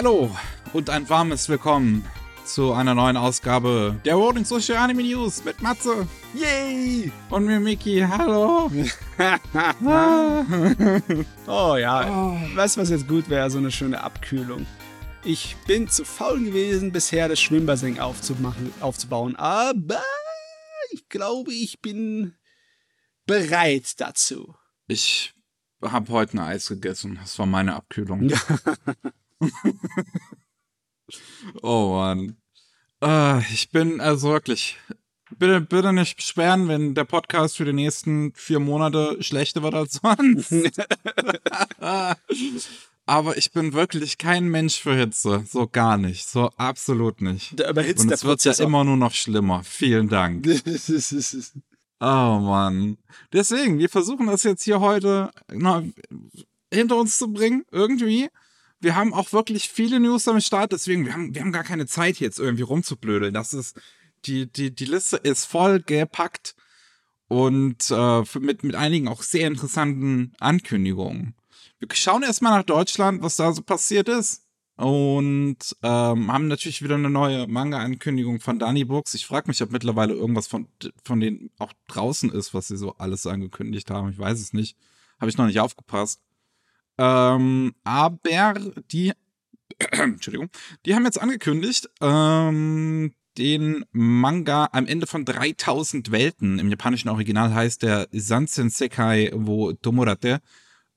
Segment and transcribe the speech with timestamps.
[0.00, 0.30] Hallo
[0.74, 2.04] und ein warmes Willkommen
[2.44, 6.06] zu einer neuen Ausgabe der Rolling Social Anime News mit Matze.
[6.34, 7.10] Yay!
[7.30, 8.06] Und mir Miki.
[8.08, 8.70] Hallo.
[11.48, 12.38] oh ja, oh.
[12.56, 13.50] weißt du, was jetzt gut wäre?
[13.50, 14.68] So eine schöne Abkühlung.
[15.24, 20.00] Ich bin zu faul gewesen, bisher das Schwimmbassin aufzumachen, aufzubauen, aber
[20.92, 22.36] ich glaube, ich bin
[23.26, 24.54] bereit dazu.
[24.86, 25.34] Ich
[25.82, 27.18] habe heute ein Eis gegessen.
[27.20, 28.30] Das war meine Abkühlung.
[31.62, 32.36] oh Mann.
[33.02, 34.76] Uh, ich bin also wirklich.
[35.36, 40.00] Bitte, bitte nicht beschweren, wenn der Podcast für die nächsten vier Monate schlechter wird als
[40.02, 40.52] sonst.
[43.04, 45.44] Aber ich bin wirklich kein Mensch für Hitze.
[45.46, 46.28] So gar nicht.
[46.28, 47.58] So absolut nicht.
[47.60, 49.62] Da überhitzt Und es wird ja immer nur noch schlimmer.
[49.64, 50.46] Vielen Dank.
[52.00, 52.96] Oh Mann.
[53.32, 55.82] Deswegen, wir versuchen das jetzt hier heute na,
[56.72, 58.28] hinter uns zu bringen, irgendwie.
[58.80, 61.86] Wir haben auch wirklich viele News am Start, deswegen, wir haben, wir haben gar keine
[61.86, 63.34] Zeit jetzt irgendwie rumzublödeln.
[63.34, 63.80] Das ist,
[64.24, 66.54] die, die, die Liste ist voll gepackt
[67.28, 71.34] und äh, mit, mit einigen auch sehr interessanten Ankündigungen.
[71.78, 74.44] Wir schauen erstmal nach Deutschland, was da so passiert ist.
[74.76, 79.14] Und ähm, haben natürlich wieder eine neue Manga-Ankündigung von Dani Books.
[79.14, 80.68] Ich frage mich, ob mittlerweile irgendwas von,
[81.04, 84.10] von denen auch draußen ist, was sie so alles angekündigt haben.
[84.10, 84.76] Ich weiß es nicht.
[85.18, 86.20] Habe ich noch nicht aufgepasst.
[86.98, 88.54] Ähm, aber
[88.90, 89.12] die,
[89.90, 90.50] Entschuldigung,
[90.84, 96.58] die haben jetzt angekündigt, ähm, den Manga am Ende von 3000 Welten.
[96.58, 100.40] Im japanischen Original heißt der Sansen Sekai wo Tomorate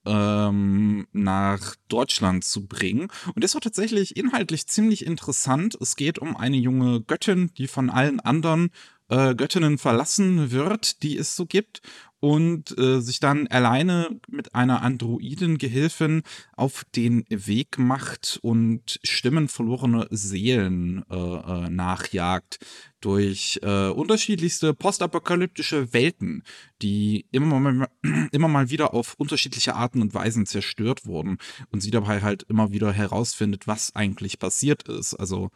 [0.06, 3.10] ähm, nach Deutschland zu bringen.
[3.36, 5.78] Und das war tatsächlich inhaltlich ziemlich interessant.
[5.80, 8.72] Es geht um eine junge Göttin, die von allen anderen
[9.12, 11.82] äh, Göttinnen verlassen wird, die es so gibt.
[12.22, 16.22] Und äh, sich dann alleine mit einer Androiden-Gehilfin
[16.56, 22.60] auf den Weg macht und stimmenverlorene Seelen äh, äh, nachjagt
[23.00, 26.44] durch äh, unterschiedlichste postapokalyptische Welten,
[26.84, 27.90] die immer mal,
[28.32, 31.40] immer mal wieder auf unterschiedliche Arten und Weisen zerstört wurden
[31.72, 35.16] und sie dabei halt immer wieder herausfindet, was eigentlich passiert ist.
[35.16, 35.50] Also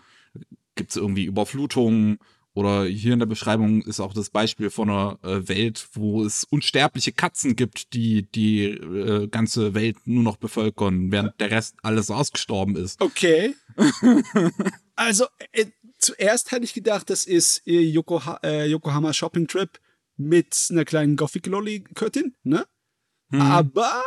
[0.74, 2.18] gibt es irgendwie Überflutungen
[2.56, 6.46] oder hier in der Beschreibung ist auch das Beispiel von einer äh, Welt, wo es
[6.46, 12.10] unsterbliche Katzen gibt, die die äh, ganze Welt nur noch bevölkern, während der Rest alles
[12.10, 13.02] ausgestorben ist.
[13.02, 13.56] Okay.
[14.96, 15.66] also, äh,
[16.00, 19.78] zuerst hatte ich gedacht, das ist äh, Yokoha äh, Yokohama Shopping Trip
[20.16, 22.66] mit einer kleinen Gothic Lolly Göttin, ne?
[23.32, 23.42] Hm.
[23.42, 24.02] Aber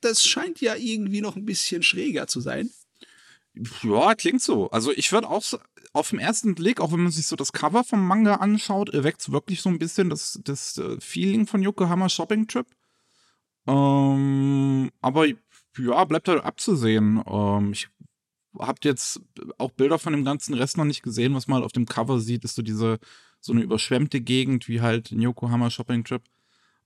[0.00, 2.70] das scheint ja irgendwie noch ein bisschen schräger zu sein.
[3.82, 4.70] Ja, klingt so.
[4.70, 5.42] Also ich würde auch
[5.92, 9.20] auf den ersten Blick, auch wenn man sich so das Cover vom Manga anschaut, erweckt
[9.20, 12.66] es wirklich so ein bisschen das, das äh, Feeling von Yokohama Shopping Trip.
[13.66, 15.26] Ähm, aber
[15.78, 17.22] ja, bleibt halt abzusehen.
[17.26, 17.88] Ähm, ich
[18.58, 19.20] habe jetzt
[19.58, 21.34] auch Bilder von dem ganzen Rest noch nicht gesehen.
[21.34, 22.98] Was man halt auf dem Cover sieht, ist so diese
[23.40, 26.22] so eine überschwemmte Gegend wie halt in Yokohama Shopping Trip.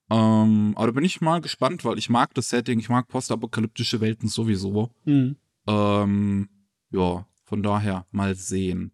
[0.09, 4.00] Ähm, aber da bin ich mal gespannt, weil ich mag das Setting, ich mag postapokalyptische
[4.00, 4.91] Welten sowieso.
[5.05, 5.37] Mhm.
[5.66, 6.49] Ähm,
[6.91, 8.93] ja, von daher mal sehen.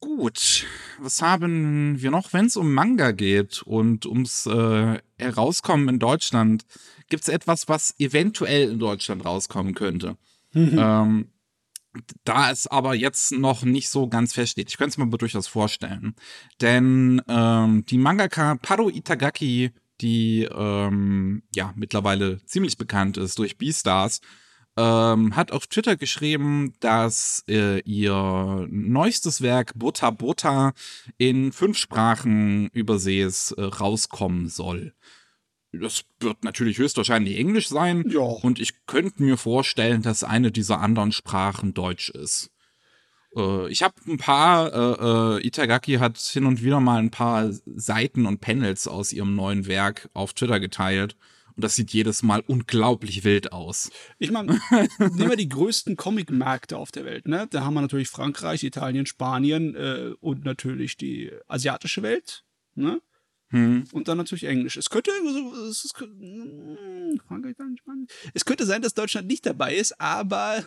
[0.00, 0.66] Gut,
[1.00, 6.66] was haben wir noch, wenn es um Manga geht und ums äh, Herauskommen in Deutschland?
[7.08, 10.16] Gibt es etwas, was eventuell in Deutschland rauskommen könnte?
[10.52, 10.78] Mhm.
[10.78, 11.28] Ähm,
[12.24, 14.68] da es aber jetzt noch nicht so ganz feststeht.
[14.68, 16.14] Ich könnte es mir aber durchaus vorstellen.
[16.60, 19.70] Denn ähm, die Mangaka Paro Itagaki,
[20.02, 24.20] die ähm, ja mittlerweile ziemlich bekannt ist durch Beastars,
[24.76, 30.72] ähm, hat auf Twitter geschrieben, dass äh, ihr neuestes Werk Bota Bota
[31.18, 34.92] in fünf Sprachen übersees äh, rauskommen soll.
[35.72, 38.04] Das wird natürlich höchstwahrscheinlich Englisch sein.
[38.08, 38.20] Ja.
[38.20, 42.50] Und ich könnte mir vorstellen, dass eine dieser anderen Sprachen Deutsch ist.
[43.36, 47.50] Äh, ich habe ein paar, äh, äh, Itagaki hat hin und wieder mal ein paar
[47.64, 51.16] Seiten und Panels aus ihrem neuen Werk auf Twitter geteilt.
[51.56, 53.90] Und das sieht jedes Mal unglaublich wild aus.
[54.18, 54.60] Ich meine,
[54.98, 57.46] nehmen wir die größten Comic-Märkte auf der Welt, ne?
[57.50, 62.44] Da haben wir natürlich Frankreich, Italien, Spanien äh, und natürlich die asiatische Welt,
[62.74, 63.00] ne?
[63.50, 63.84] Hm.
[63.92, 64.76] Und dann natürlich Englisch.
[64.76, 65.10] Es könnte,
[65.70, 68.06] es, es, hm, Frankreich, Italien, Spanien.
[68.34, 70.64] Es könnte sein, dass Deutschland nicht dabei ist, aber äh,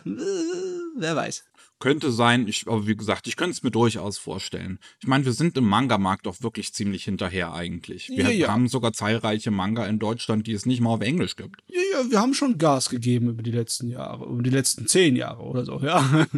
[0.96, 1.44] wer weiß.
[1.80, 4.78] Könnte sein, ich, aber wie gesagt, ich könnte es mir durchaus vorstellen.
[5.00, 8.08] Ich meine, wir sind im Manga-Markt auch wirklich ziemlich hinterher eigentlich.
[8.08, 8.48] Wir Ja, ja.
[8.48, 11.62] haben sogar zahlreiche Manga in Deutschland, die es nicht mal auf Englisch gibt.
[11.66, 15.16] Ja, ja, wir haben schon Gas gegeben über die letzten Jahre, über die letzten zehn
[15.16, 16.26] Jahre oder so, ja.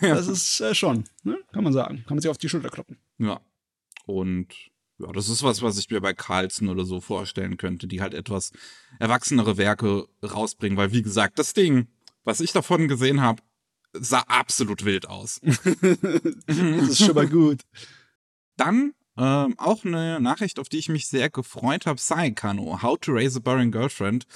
[0.00, 1.38] Das ist äh, schon, ne?
[1.52, 1.98] kann man sagen.
[2.06, 2.96] Kann man sich auf die Schulter kloppen.
[3.18, 3.40] Ja.
[4.06, 4.48] Und
[4.98, 8.14] ja, das ist was, was ich mir bei Carlsen oder so vorstellen könnte, die halt
[8.14, 8.52] etwas
[8.98, 11.88] erwachsenere Werke rausbringen, weil wie gesagt, das Ding
[12.26, 13.40] was ich davon gesehen habe,
[14.00, 15.40] sah absolut wild aus.
[16.46, 17.62] das ist schon mal gut.
[18.56, 22.00] Dann ähm, auch eine Nachricht, auf die ich mich sehr gefreut habe.
[22.00, 24.26] Saikano, How to Raise a Boring Girlfriend.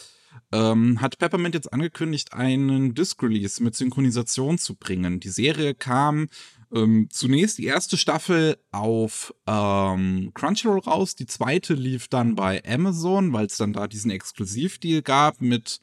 [0.52, 5.20] Ähm, hat Peppermint jetzt angekündigt, einen Disc-Release mit Synchronisation zu bringen.
[5.20, 6.28] Die Serie kam
[6.72, 13.32] ähm, zunächst die erste Staffel auf ähm, Crunchyroll raus, die zweite lief dann bei Amazon,
[13.32, 15.80] weil es dann da diesen Exklusivdeal gab mit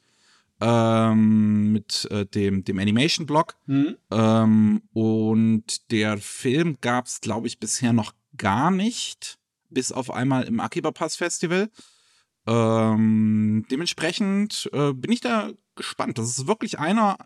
[0.60, 3.56] ähm, mit äh, dem, dem Animation-Blog.
[3.66, 3.96] Mhm.
[4.10, 9.38] Ähm, und der Film gab es, glaube ich, bisher noch gar nicht,
[9.70, 11.70] bis auf einmal im Akiba Pass Festival.
[12.46, 16.18] Ähm, dementsprechend äh, bin ich da gespannt.
[16.18, 17.18] Das ist wirklich einer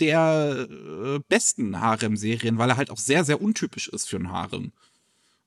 [0.00, 4.72] der äh, besten Harem-Serien, weil er halt auch sehr, sehr untypisch ist für einen Harem.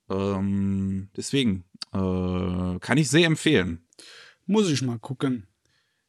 [0.09, 1.63] Ähm, deswegen
[1.93, 3.85] äh, kann ich sehr empfehlen.
[4.45, 5.47] Muss ich mal gucken.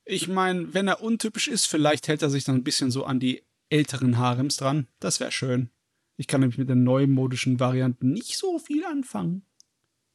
[0.04, 3.20] Ich meine, wenn er untypisch ist, vielleicht hält er sich dann ein bisschen so an
[3.20, 4.86] die älteren Harems dran.
[5.00, 5.70] Das wäre schön.
[6.16, 9.42] Ich kann nämlich mit den neumodischen Varianten nicht so viel anfangen.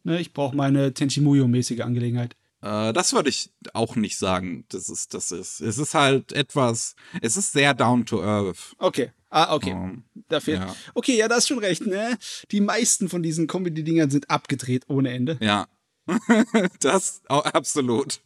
[0.03, 2.36] Ne, ich brauche meine Tenchimuyo-mäßige Angelegenheit.
[2.62, 4.65] Äh, das würde ich auch nicht sagen.
[4.69, 5.59] Das ist, das ist.
[5.59, 6.95] Es ist halt etwas.
[7.21, 8.75] Es ist sehr down to earth.
[8.77, 9.12] Okay.
[9.30, 9.74] Ah, okay.
[9.74, 10.56] Um, Dafür.
[10.56, 10.75] Ja.
[10.94, 12.18] Okay, ja, da hast schon recht, ne?
[12.51, 15.38] Die meisten von diesen Comedy-Dingern sind abgedreht ohne Ende.
[15.39, 15.68] Ja.
[16.80, 18.21] das oh, absolut.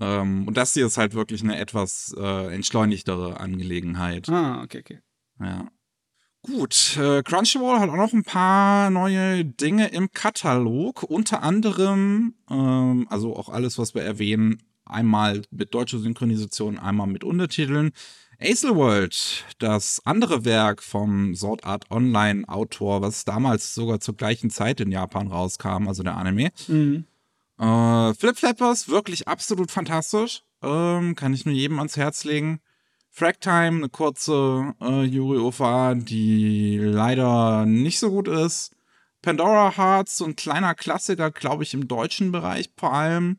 [0.00, 4.28] Ähm, und das hier ist halt wirklich eine etwas äh, entschleunigtere Angelegenheit.
[4.28, 4.98] Ah, okay, okay.
[5.40, 5.68] Ja.
[6.42, 13.06] Gut, äh, Crunchyroll hat auch noch ein paar neue Dinge im Katalog, unter anderem, ähm,
[13.10, 17.90] also auch alles, was wir erwähnen, einmal mit deutscher Synchronisation, einmal mit Untertiteln.
[18.38, 24.50] Acel World, das andere Werk vom Sword Art Online Autor, was damals sogar zur gleichen
[24.50, 26.50] Zeit in Japan rauskam, also der Anime.
[26.68, 27.06] Mhm.
[27.58, 30.42] Äh, Flip Flappers, wirklich absolut fantastisch.
[30.62, 32.60] Ähm, kann ich nur jedem ans Herz legen.
[33.10, 38.76] Fragtime, eine kurze äh, Yuri OVA, die leider nicht so gut ist.
[39.22, 43.38] Pandora Hearts, so ein kleiner Klassiker, glaube ich, im deutschen Bereich vor allem.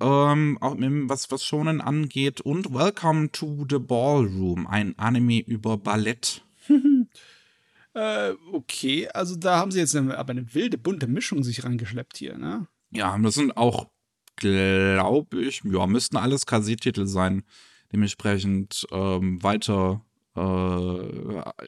[0.00, 2.40] Ähm, auch was, was Shonen angeht.
[2.40, 6.44] Und Welcome to the Ballroom, ein Anime über Ballett.
[7.94, 12.18] äh, okay, also da haben sie jetzt eine, aber eine wilde, bunte Mischung sich reingeschleppt
[12.18, 12.68] hier, ne?
[12.90, 13.86] Ja, das sind auch,
[14.36, 17.44] glaube ich, ja, müssten alles KZ-Titel sein
[17.92, 20.04] dementsprechend ähm, weiter
[20.36, 21.00] äh,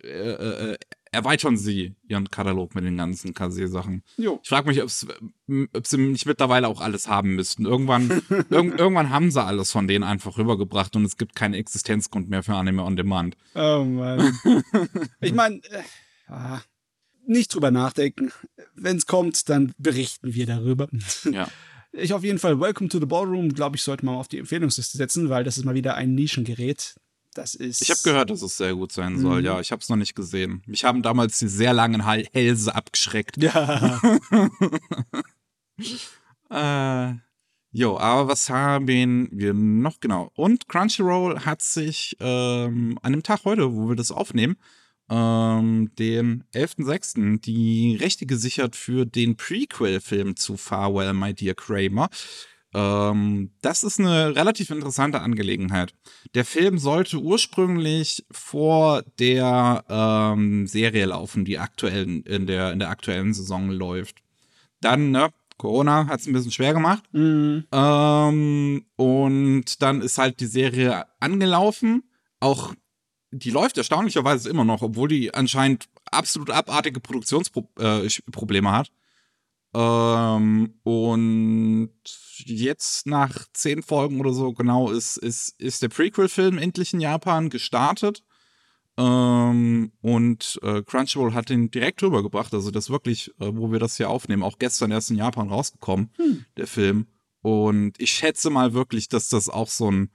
[0.05, 0.77] äh, äh,
[1.13, 4.05] erweitern sie ihren Katalog mit den ganzen KC-Sachen.
[4.17, 7.67] Ich frage mich, ob sie nicht mittlerweile auch alles haben müssten.
[7.67, 8.09] Irgendwann,
[8.51, 12.45] irg irgendwann haben sie alles von denen einfach rübergebracht und es gibt keinen Existenzgrund mehr
[12.45, 13.37] für Anime on Demand.
[13.57, 14.39] Oh Mann.
[15.21, 15.83] ich meine, äh,
[16.29, 16.61] ah,
[17.31, 18.33] nicht drüber nachdenken.
[18.75, 20.89] Wenn es kommt, dann berichten wir darüber.
[21.31, 21.49] Ja.
[21.93, 24.97] Ich auf jeden Fall Welcome to the Ballroom, glaube ich, sollte man auf die Empfehlungsliste
[24.97, 26.95] setzen, weil das ist mal wieder ein Nischengerät.
[27.35, 27.83] Das ist.
[27.83, 29.41] Ich habe gehört, dass es sehr gut sein soll.
[29.41, 29.47] Mhm.
[29.47, 30.63] Ja, ich habe es noch nicht gesehen.
[30.67, 33.43] Mich haben damals die sehr langen Hälse abgeschreckt.
[33.43, 34.01] Ja.
[37.11, 37.15] äh,
[37.73, 40.31] jo, aber was haben wir noch genau?
[40.35, 44.57] Und Crunchyroll hat sich ähm, an dem Tag heute, wo wir das aufnehmen,
[45.11, 47.41] ähm, den 11.06.
[47.41, 52.09] die Rechte gesichert für den Prequel-Film zu Farewell, My Dear Kramer.
[52.73, 55.93] Ähm, das ist eine relativ interessante Angelegenheit.
[56.35, 62.91] Der Film sollte ursprünglich vor der ähm, Serie laufen, die aktuell in der, in der
[62.91, 64.19] aktuellen Saison läuft.
[64.81, 67.03] Dann, ne, Corona hat es ein bisschen schwer gemacht.
[67.13, 67.65] Mhm.
[67.73, 72.05] Ähm, und dann ist halt die Serie angelaufen.
[72.39, 72.73] Auch
[73.33, 78.91] die läuft erstaunlicherweise immer noch, obwohl die anscheinend absolut abartige Produktionsprobleme äh, hat.
[79.73, 81.93] Ähm, und
[82.45, 87.51] jetzt nach zehn Folgen oder so genau ist, ist, ist der Prequel-Film endlich in Japan
[87.51, 88.25] gestartet.
[88.97, 92.53] Ähm, und äh, Crunchyroll hat den direkt rübergebracht.
[92.53, 96.11] Also das wirklich, äh, wo wir das hier aufnehmen, auch gestern erst in Japan rausgekommen,
[96.17, 96.45] hm.
[96.57, 97.07] der Film.
[97.43, 100.11] Und ich schätze mal wirklich, dass das auch so ein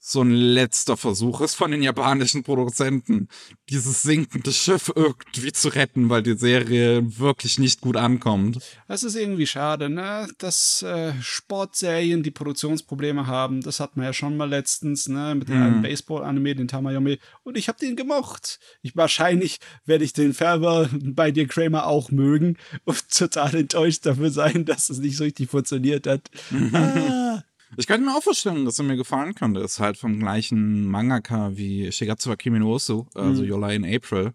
[0.00, 3.28] so ein letzter Versuch ist von den japanischen Produzenten,
[3.68, 8.58] dieses sinkende Schiff irgendwie zu retten, weil die Serie wirklich nicht gut ankommt.
[8.86, 10.28] Das ist irgendwie schade, ne?
[10.38, 15.34] Dass äh, Sportserien die Produktionsprobleme haben, das hatten wir ja schon mal letztens, ne?
[15.34, 15.82] Mit dem hm.
[15.82, 17.18] Baseball-Anime, den Tamayomi.
[17.42, 18.60] Und ich habe den gemocht.
[18.82, 24.30] Ich wahrscheinlich werde ich den Färber bei dir Kramer auch mögen und total enttäuscht dafür
[24.30, 26.30] sein, dass es nicht so richtig funktioniert hat.
[26.72, 27.42] ah.
[27.76, 29.60] Ich könnte mir auch vorstellen, dass er mir gefallen könnte.
[29.60, 33.48] Ist halt vom gleichen Mangaka wie Shigatsu Kimi no Osu, also mhm.
[33.48, 34.32] Yola in April.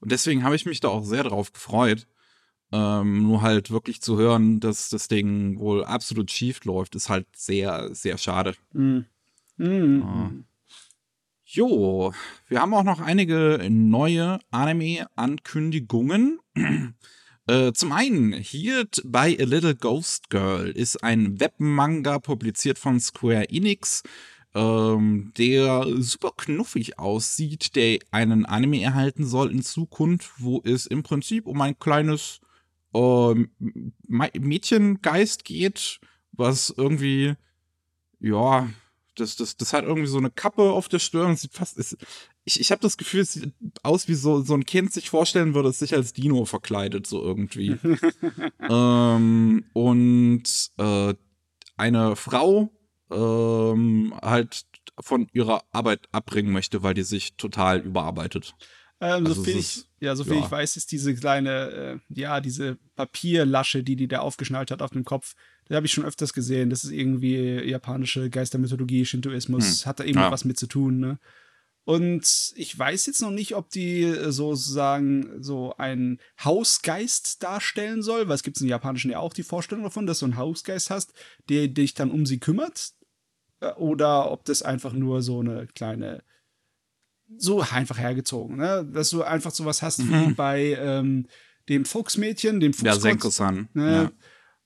[0.00, 2.06] Und deswegen habe ich mich da auch sehr drauf gefreut.
[2.72, 7.26] Ähm, nur halt wirklich zu hören, dass das Ding wohl absolut schief läuft, ist halt
[7.34, 8.54] sehr, sehr schade.
[8.72, 9.06] Mhm.
[9.56, 10.44] Mhm.
[11.44, 12.12] Jo,
[12.48, 16.40] wir haben auch noch einige neue Anime-Ankündigungen.
[17.46, 23.50] Äh, zum einen, hier bei A Little Ghost Girl ist ein Webmanga publiziert von Square
[23.50, 24.02] Enix,
[24.54, 31.02] ähm, der super knuffig aussieht, der einen Anime erhalten soll in Zukunft, wo es im
[31.02, 32.40] Prinzip um ein kleines
[32.94, 33.34] äh,
[34.06, 36.00] Mädchengeist geht,
[36.32, 37.34] was irgendwie,
[38.20, 38.68] ja,
[39.16, 41.36] das, das, das hat irgendwie so eine Kappe auf der Stirn.
[41.36, 41.96] Sieht fast, ist,
[42.44, 45.54] ich, ich habe das Gefühl, es sieht aus, wie so, so ein Kind sich vorstellen
[45.54, 47.76] würde, es sich als Dino verkleidet, so irgendwie.
[48.68, 51.14] ähm, und äh,
[51.76, 52.70] eine Frau
[53.10, 54.64] ähm, halt
[55.00, 58.54] von ihrer Arbeit abbringen möchte, weil die sich total überarbeitet.
[59.00, 60.44] Ähm, also so viel ich, ja, so viel ja.
[60.44, 64.90] ich weiß, ist diese kleine, äh, ja, diese Papierlasche, die die da aufgeschnallt hat auf
[64.90, 65.34] dem Kopf,
[65.68, 66.68] da habe ich schon öfters gesehen.
[66.68, 67.36] Das ist irgendwie
[67.68, 69.88] japanische Geistermythologie, Shintoismus, hm.
[69.88, 70.48] hat da irgendwas ja.
[70.48, 71.18] mit zu tun, ne?
[71.84, 78.36] Und ich weiß jetzt noch nicht, ob die sozusagen so einen Hausgeist darstellen soll, weil
[78.36, 81.12] es gibt im Japanischen ja auch die Vorstellung davon, dass du einen Hausgeist hast,
[81.50, 82.92] der dich dann um sie kümmert.
[83.60, 86.22] Äh, oder ob das einfach nur so eine kleine
[87.36, 88.86] so einfach hergezogen, ne?
[88.92, 90.28] Dass du einfach sowas hast mhm.
[90.28, 91.26] wie bei ähm,
[91.68, 92.94] dem Fuchsmädchen, dem Fuchsgott.
[92.94, 93.68] Ja, Senko-san.
[93.72, 93.92] Ne?
[93.92, 94.12] Ja.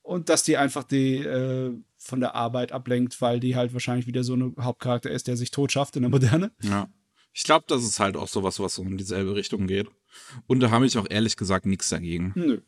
[0.03, 4.25] Und dass die einfach die äh, von der Arbeit ablenkt, weil die halt wahrscheinlich wieder
[4.25, 6.51] so ein Hauptcharakter ist, der sich tot schafft in der Moderne.
[6.63, 6.89] Ja.
[7.32, 9.88] Ich glaube, das ist halt auch sowas, was so in dieselbe Richtung geht.
[10.47, 12.32] Und da habe ich auch ehrlich gesagt nichts dagegen.
[12.35, 12.61] Nö.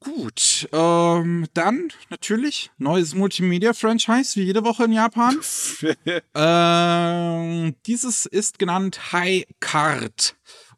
[0.00, 5.40] Gut, ähm, dann natürlich neues Multimedia-Franchise, wie jede Woche in Japan.
[6.34, 10.36] ähm, dieses ist genannt High Card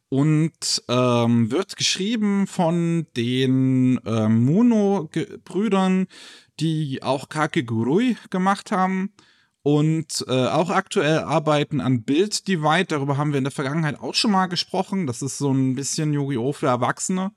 [0.09, 6.07] und ähm, wird geschrieben von den äh, Mono-Brüdern,
[6.61, 9.13] die auch Kakegurui gemacht haben
[9.67, 12.85] und äh, auch aktuell arbeiten an Build Divide.
[12.85, 15.09] Darüber haben wir in der Vergangenheit auch schon mal gesprochen.
[15.09, 16.53] Das ist so ein bisschen Yu-Gi-Oh!
[16.53, 17.33] für Erwachsene.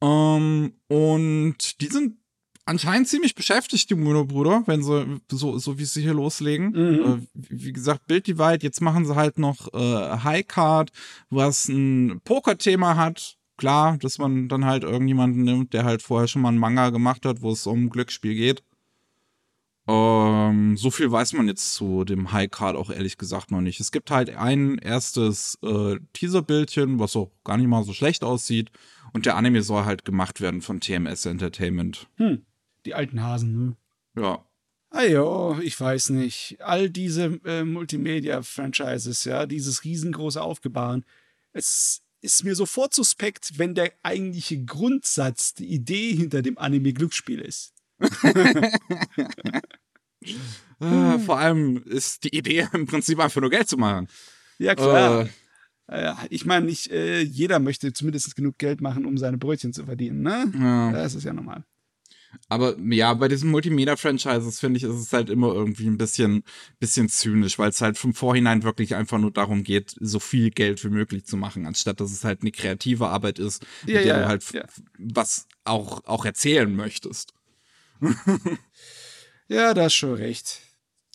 [0.00, 2.18] Ähm, und die sind
[2.66, 6.70] anscheinend ziemlich beschäftigt, die Mono-Brüder, wenn sie, so, so wie sie hier loslegen.
[6.70, 7.04] Mhm.
[7.04, 10.92] Äh, wie gesagt, Bild Divide, jetzt machen sie halt noch äh, High Card,
[11.30, 13.38] was ein Poker-Thema hat.
[13.56, 17.26] Klar, dass man dann halt irgendjemanden nimmt, der halt vorher schon mal einen Manga gemacht
[17.26, 18.62] hat, wo es um Glücksspiel geht.
[19.90, 23.80] Ähm, so viel weiß man jetzt zu dem High Card auch ehrlich gesagt noch nicht.
[23.80, 28.70] Es gibt halt ein erstes äh, Teaser-Bildchen, was auch gar nicht mal so schlecht aussieht.
[29.12, 32.06] Und der Anime soll halt gemacht werden von TMS Entertainment.
[32.18, 32.46] Hm,
[32.84, 33.76] die alten Hasen, ne?
[34.14, 34.44] Ja.
[34.90, 36.58] Ah ja, ich weiß nicht.
[36.60, 41.04] All diese äh, Multimedia-Franchises, ja, dieses riesengroße Aufgebahren.
[41.52, 47.40] Es ist mir sofort suspekt, wenn der eigentliche Grundsatz, die Idee hinter dem Anime Glücksspiel
[47.40, 47.74] ist.
[50.80, 54.08] äh, vor allem ist die Idee im Prinzip einfach nur Geld zu machen.
[54.58, 55.28] Ja, klar.
[55.88, 59.72] Äh, ja, ich meine, nicht äh, jeder möchte zumindest genug Geld machen, um seine Brötchen
[59.72, 60.52] zu verdienen, ne?
[60.58, 60.92] Ja.
[60.92, 61.64] Das ist ja normal.
[62.48, 66.44] Aber ja, bei diesen Multimedia-Franchises finde ich, ist es halt immer irgendwie ein bisschen,
[66.78, 70.84] bisschen zynisch, weil es halt vom Vorhinein wirklich einfach nur darum geht, so viel Geld
[70.84, 74.04] wie möglich zu machen, anstatt dass es halt eine kreative Arbeit ist, ja, mit der
[74.04, 74.64] ja, du halt ja.
[74.98, 77.34] was auch, auch erzählen möchtest.
[79.50, 80.60] ja, da hast schon recht.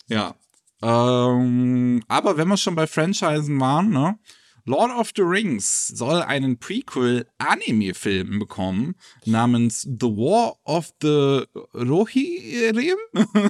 [0.08, 0.34] Ja.
[0.82, 4.18] Ähm, aber wenn wir schon bei Franchisen waren, ne?
[4.66, 12.98] Lord of the Rings soll einen Prequel-Anime-Film bekommen namens The War of the Rohirrim.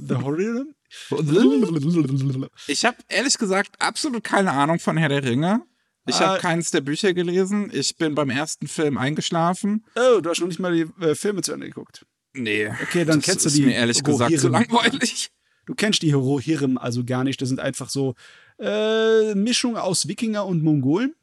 [0.03, 0.75] The Rohirrim?
[2.69, 5.63] Ich habe ehrlich gesagt absolut keine Ahnung von Herr der Ringe.
[6.07, 6.39] Ich habe ah.
[6.39, 7.71] keines der Bücher gelesen.
[7.73, 9.85] Ich bin beim ersten Film eingeschlafen.
[9.97, 12.07] Oh, du hast noch nicht mal die äh, Filme zu Ende geguckt.
[12.37, 12.69] Nee.
[12.83, 13.61] Okay, dann kennst du die.
[13.61, 15.31] Ist mir ehrlich gesagt zu langweilig.
[15.67, 17.43] Du kennst die Rohirrim also gar nicht.
[17.43, 18.15] Das sind einfach so
[18.59, 21.15] äh, Mischung aus Wikinger und Mongolen.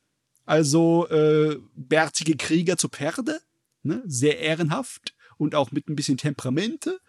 [0.46, 3.40] Also äh, bärtige Krieger zu Perde.
[3.84, 4.04] Ne?
[4.06, 7.00] Sehr ehrenhaft und auch mit ein bisschen Temperamente.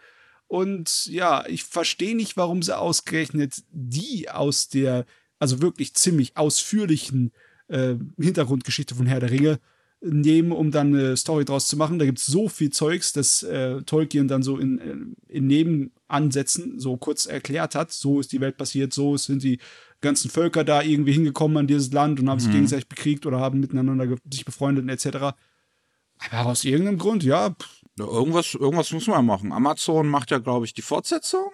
[0.47, 5.07] Und ja, ich verstehe nicht, warum sie ausgerechnet die aus der,
[5.39, 7.33] also wirklich ziemlich ausführlichen
[7.69, 9.59] äh, Hintergrundgeschichte von Herr der Ringe
[10.05, 11.99] nehmen, um dann eine Story draus zu machen.
[11.99, 16.79] Da gibt es so viel Zeugs, dass äh, Tolkien dann so in, äh, in Nebenansätzen
[16.79, 19.59] so kurz erklärt hat, so ist die Welt passiert, so sind die
[20.01, 22.41] ganzen Völker da irgendwie hingekommen an dieses Land und haben mhm.
[22.41, 25.35] sich gegenseitig bekriegt oder haben miteinander sich befreundet etc.
[26.31, 27.55] Aber aus irgendeinem Grund, ja.
[27.97, 29.53] Irgendwas, irgendwas muss man machen.
[29.53, 31.47] Amazon macht ja, glaube ich, die Fortsetzung.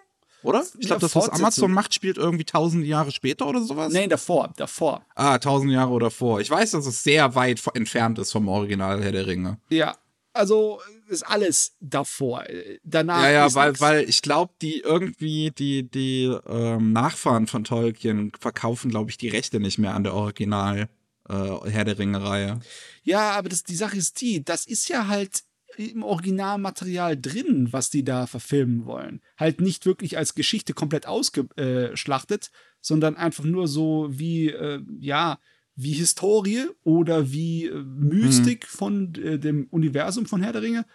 [0.42, 0.64] Oder?
[0.78, 3.92] Ich glaube, das, was Amazon macht, spielt irgendwie tausend Jahre später oder sowas.
[3.92, 5.04] Nee, davor, davor.
[5.14, 6.40] Ah, tausend Jahre davor.
[6.40, 9.58] Ich weiß, dass es sehr weit entfernt ist vom Original Herr der Ringe.
[9.68, 9.96] Ja,
[10.32, 12.44] also ist alles davor.
[12.84, 13.22] Danach.
[13.22, 18.90] Ja, ja, weil, weil ich glaube, die irgendwie, die, die ähm, Nachfahren von Tolkien verkaufen,
[18.90, 20.88] glaube ich, die Rechte nicht mehr an der Original
[21.28, 22.60] äh, Herr der Ringe-Reihe.
[23.02, 25.42] Ja, aber das, die Sache ist die, das ist ja halt
[25.76, 29.22] im Originalmaterial drin, was die da verfilmen wollen.
[29.36, 32.50] Halt nicht wirklich als Geschichte komplett ausgeschlachtet,
[32.80, 35.38] sondern einfach nur so wie, äh, ja,
[35.76, 38.76] wie Historie oder wie äh, Mystik mhm.
[38.76, 40.86] von äh, dem Universum von Herr der Ringe.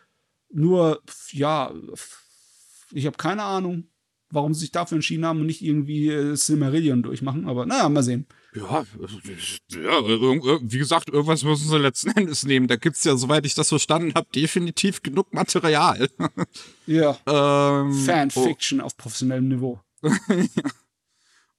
[0.51, 1.01] Nur,
[1.32, 1.74] ja,
[2.91, 3.88] ich habe keine Ahnung,
[4.36, 7.48] warum sie sich dafür entschieden haben und nicht irgendwie äh, Silmarillion durchmachen.
[7.48, 8.27] Aber naja, mal sehen.
[8.56, 8.86] Ja,
[9.70, 10.01] ja,
[10.62, 12.68] wie gesagt, irgendwas müssen sie letzten Endes nehmen.
[12.68, 16.10] Da gibt es ja, soweit ich das verstanden habe, definitiv genug Material.
[16.88, 17.18] Ja.
[17.25, 18.84] ähm, Fanfiction oh.
[18.84, 19.80] auf professionellem Niveau.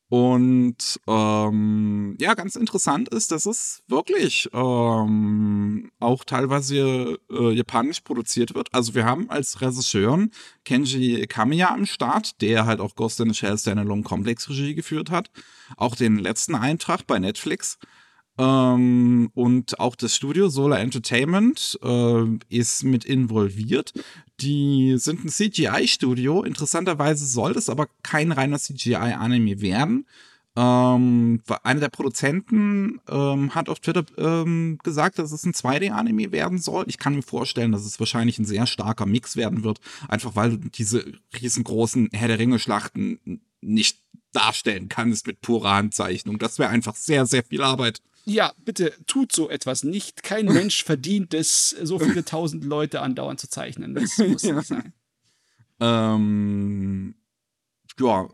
[0.08, 8.54] Und ähm, ja, ganz interessant ist, dass es wirklich ähm, auch teilweise äh, japanisch produziert
[8.54, 8.68] wird.
[8.72, 10.26] Also wir haben als Regisseur
[10.64, 15.10] Kenji Kamiya am Start, der halt auch Ghost in the Shell Standalone Complex Regie geführt
[15.10, 15.30] hat.
[15.76, 17.78] Auch den letzten Eintrag bei Netflix.
[18.38, 23.93] Ähm, und auch das Studio Solar Entertainment äh, ist mit involviert.
[24.40, 26.43] Die sind ein CGI-Studio.
[26.43, 30.07] Interessanterweise soll das aber kein reiner CGI-Anime werden.
[30.59, 36.59] Ähm, einer der Produzenten ähm, hat auf Twitter ähm, gesagt, dass es ein 2D-Anime werden
[36.59, 36.85] soll.
[36.88, 40.52] Ich kann mir vorstellen, dass es wahrscheinlich ein sehr starker Mix werden wird, einfach weil
[40.52, 41.05] du diese
[41.38, 43.99] riesengroßen Herr der Ringe-Schlachten nicht
[44.33, 46.38] darstellen kannst mit purer Handzeichnung.
[46.38, 48.00] Das wäre einfach sehr, sehr viel Arbeit.
[48.28, 50.23] Ja, bitte tut so etwas nicht.
[50.23, 53.95] Kein Mensch verdient es, so viele tausend Leute andauernd zu zeichnen.
[53.95, 54.54] Das muss ja.
[54.54, 54.92] nicht sein.
[55.78, 57.14] Ähm,
[57.99, 58.28] ja,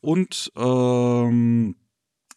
[0.00, 1.76] und ähm,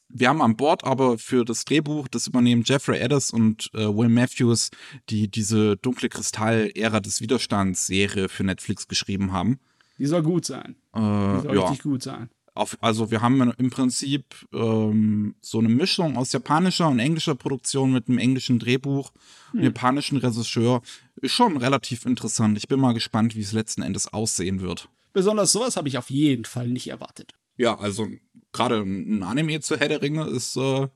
[0.10, 4.10] wir haben an Bord aber für das Drehbuch, das übernehmen Jeffrey Addis und äh, Will
[4.10, 4.72] Matthews,
[5.10, 9.60] die diese dunkle Kristall-Ära des Widerstands-Serie für Netflix geschrieben haben.
[10.00, 10.76] Die soll gut sein.
[10.94, 11.62] Äh, die soll ja.
[11.62, 12.30] richtig gut sein.
[12.60, 17.94] Auf, also wir haben im Prinzip ähm, so eine Mischung aus japanischer und englischer Produktion
[17.94, 19.14] mit einem englischen Drehbuch,
[19.52, 19.64] hm.
[19.64, 20.82] japanischen Regisseur.
[21.22, 22.58] Ist schon relativ interessant.
[22.58, 24.90] Ich bin mal gespannt, wie es letzten Endes aussehen wird.
[25.14, 27.32] Besonders sowas habe ich auf jeden Fall nicht erwartet.
[27.56, 28.10] Ja, also
[28.52, 30.90] gerade ein Anime zu Herr der Ringe ist äh,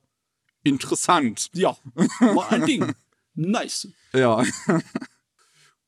[0.63, 1.49] interessant.
[1.53, 1.77] Ja,
[2.19, 2.93] vor allen Dingen.
[3.35, 3.87] Nice.
[4.13, 4.43] Ja.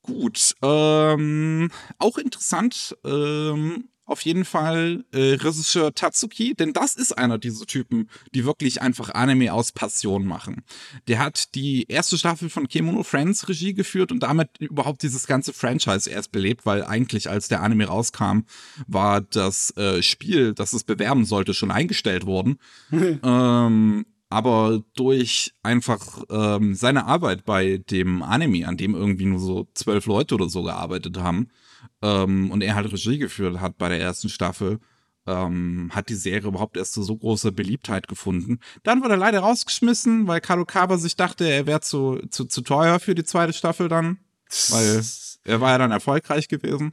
[0.00, 0.54] Gut.
[0.62, 7.66] Ähm, auch interessant, ähm, auf jeden Fall äh, Regisseur Tatsuki, denn das ist einer dieser
[7.66, 10.62] Typen, die wirklich einfach Anime aus Passion machen.
[11.08, 15.52] Der hat die erste Staffel von Kemono Friends Regie geführt und damit überhaupt dieses ganze
[15.52, 18.40] Franchise erst belebt, weil eigentlich als der Anime rauskam,
[18.86, 22.58] war das äh, Spiel, das es bewerben sollte, schon eingestellt worden.
[22.92, 29.68] ähm, aber durch einfach ähm, seine Arbeit bei dem Anime, an dem irgendwie nur so
[29.74, 31.48] zwölf Leute oder so gearbeitet haben,
[32.02, 34.78] ähm, und er halt Regie geführt hat bei der ersten Staffel,
[35.26, 38.60] ähm, hat die Serie überhaupt erst so, so große Beliebtheit gefunden.
[38.84, 43.00] Dann wurde er leider rausgeschmissen, weil Kadokawa sich dachte, er wäre zu, zu, zu teuer
[43.00, 44.18] für die zweite Staffel dann,
[44.70, 45.02] weil
[45.44, 46.92] er war ja dann erfolgreich gewesen.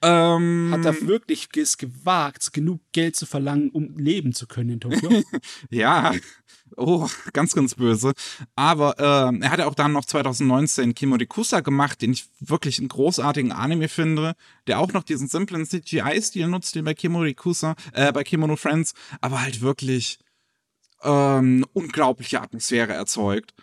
[0.00, 4.80] Ähm, Hat er wirklich es gewagt, genug Geld zu verlangen, um leben zu können in
[4.80, 5.24] Tokio?
[5.70, 6.12] ja,
[6.76, 8.12] oh, ganz, ganz böse.
[8.54, 12.88] Aber äh, er hat ja auch dann noch 2019 Kimorikusa gemacht, den ich wirklich einen
[12.88, 14.34] großartigen Anime finde,
[14.66, 19.42] der auch noch diesen simplen CGI-Stil nutzt, den bei Kimorikusa, äh, bei Kimono Friends, aber
[19.42, 20.18] halt wirklich
[21.02, 23.54] ähm, unglaubliche Atmosphäre erzeugt.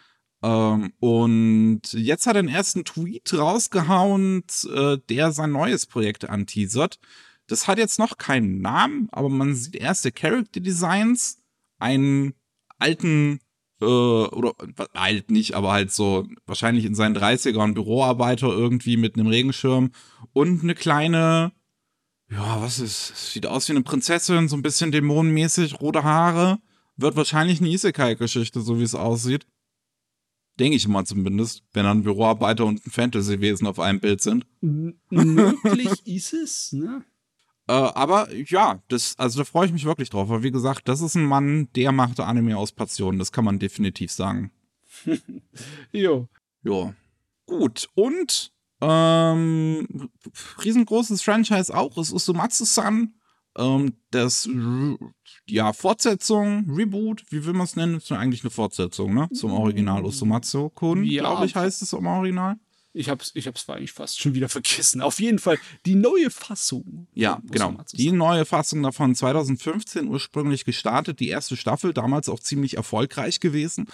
[0.43, 6.99] Ähm, und jetzt hat er den ersten Tweet rausgehauen, äh, der sein neues Projekt anteasert.
[7.47, 11.39] Das hat jetzt noch keinen Namen, aber man sieht erste Character Designs,
[11.79, 12.33] einen
[12.77, 13.39] alten
[13.81, 14.53] äh, oder
[14.93, 19.91] alt nicht, aber halt so wahrscheinlich in seinen 30ern Büroarbeiter irgendwie mit einem Regenschirm
[20.33, 21.51] und eine kleine,
[22.29, 26.59] ja, was ist, sieht aus wie eine Prinzessin, so ein bisschen dämonenmäßig, rote Haare.
[26.97, 29.45] Wird wahrscheinlich eine Isekai-Geschichte, so wie es aussieht.
[30.57, 34.47] Denke ich mal zumindest, wenn ein Büroarbeiter und ein Fantasy-Wesen auf einem Bild sind.
[35.09, 37.03] Möglich ist es, ne?
[37.67, 40.29] Äh, aber ja, das, also da freue ich mich wirklich drauf.
[40.29, 43.19] Weil wie gesagt, das ist ein Mann, der macht Anime aus Passion.
[43.19, 44.51] Das kann man definitiv sagen.
[45.91, 46.27] jo.
[46.63, 46.93] Jo.
[47.45, 47.89] Gut.
[47.95, 48.51] Und
[48.81, 50.09] ähm,
[50.63, 53.13] riesengroßes Franchise auch ist Usumatsu-san.
[53.57, 54.49] Ähm, das,
[55.47, 57.95] ja, Fortsetzung, Reboot, wie will man es nennen?
[57.95, 59.29] ist ja eigentlich eine Fortsetzung, ne?
[59.33, 62.57] Zum Original Usumatsu-kun, ja, glaube ich, heißt es im Original.
[62.95, 65.01] Ich hab's, ich hab's eigentlich fast schon wieder vergessen.
[65.01, 67.07] Auf jeden Fall die neue Fassung.
[67.13, 67.75] Ja, genau.
[67.93, 71.19] Die neue Fassung davon 2015 ursprünglich gestartet.
[71.19, 73.87] Die erste Staffel, damals auch ziemlich erfolgreich gewesen.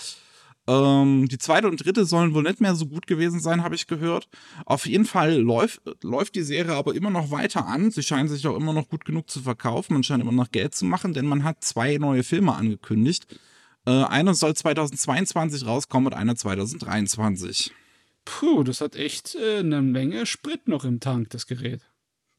[0.67, 3.87] Ähm, die zweite und dritte sollen wohl nicht mehr so gut gewesen sein, habe ich
[3.87, 4.29] gehört.
[4.65, 7.89] Auf jeden Fall läuft, läuft die Serie aber immer noch weiter an.
[7.89, 9.93] Sie scheinen sich auch immer noch gut genug zu verkaufen.
[9.93, 13.25] Man scheint immer noch Geld zu machen, denn man hat zwei neue Filme angekündigt.
[13.85, 17.73] Äh, einer soll 2022 rauskommen und einer 2023.
[18.25, 21.81] Puh, das hat echt äh, eine Menge Sprit noch im Tank, das Gerät.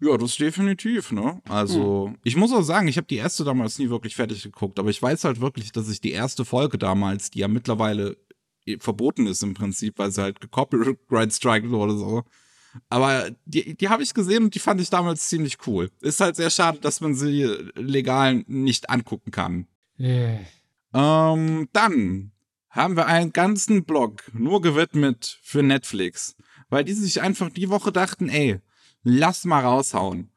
[0.01, 1.41] Ja, das definitiv, ne?
[1.49, 2.19] Also, hm.
[2.25, 5.01] ich muss auch sagen, ich habe die erste damals nie wirklich fertig geguckt, aber ich
[5.01, 8.17] weiß halt wirklich, dass ich die erste Folge damals, die ja mittlerweile
[8.79, 12.25] verboten ist im Prinzip, weil sie halt gecopyright striken wurde so.
[12.89, 15.91] Aber die, die habe ich gesehen und die fand ich damals ziemlich cool.
[16.01, 19.67] Ist halt sehr schade, dass man sie legal nicht angucken kann.
[19.99, 20.41] Yeah.
[20.95, 22.32] Ähm, dann
[22.73, 26.35] haben wir einen ganzen Blog nur gewidmet für Netflix,
[26.71, 28.61] weil die sich einfach die Woche dachten, ey,
[29.05, 30.33] lass mal raushauen.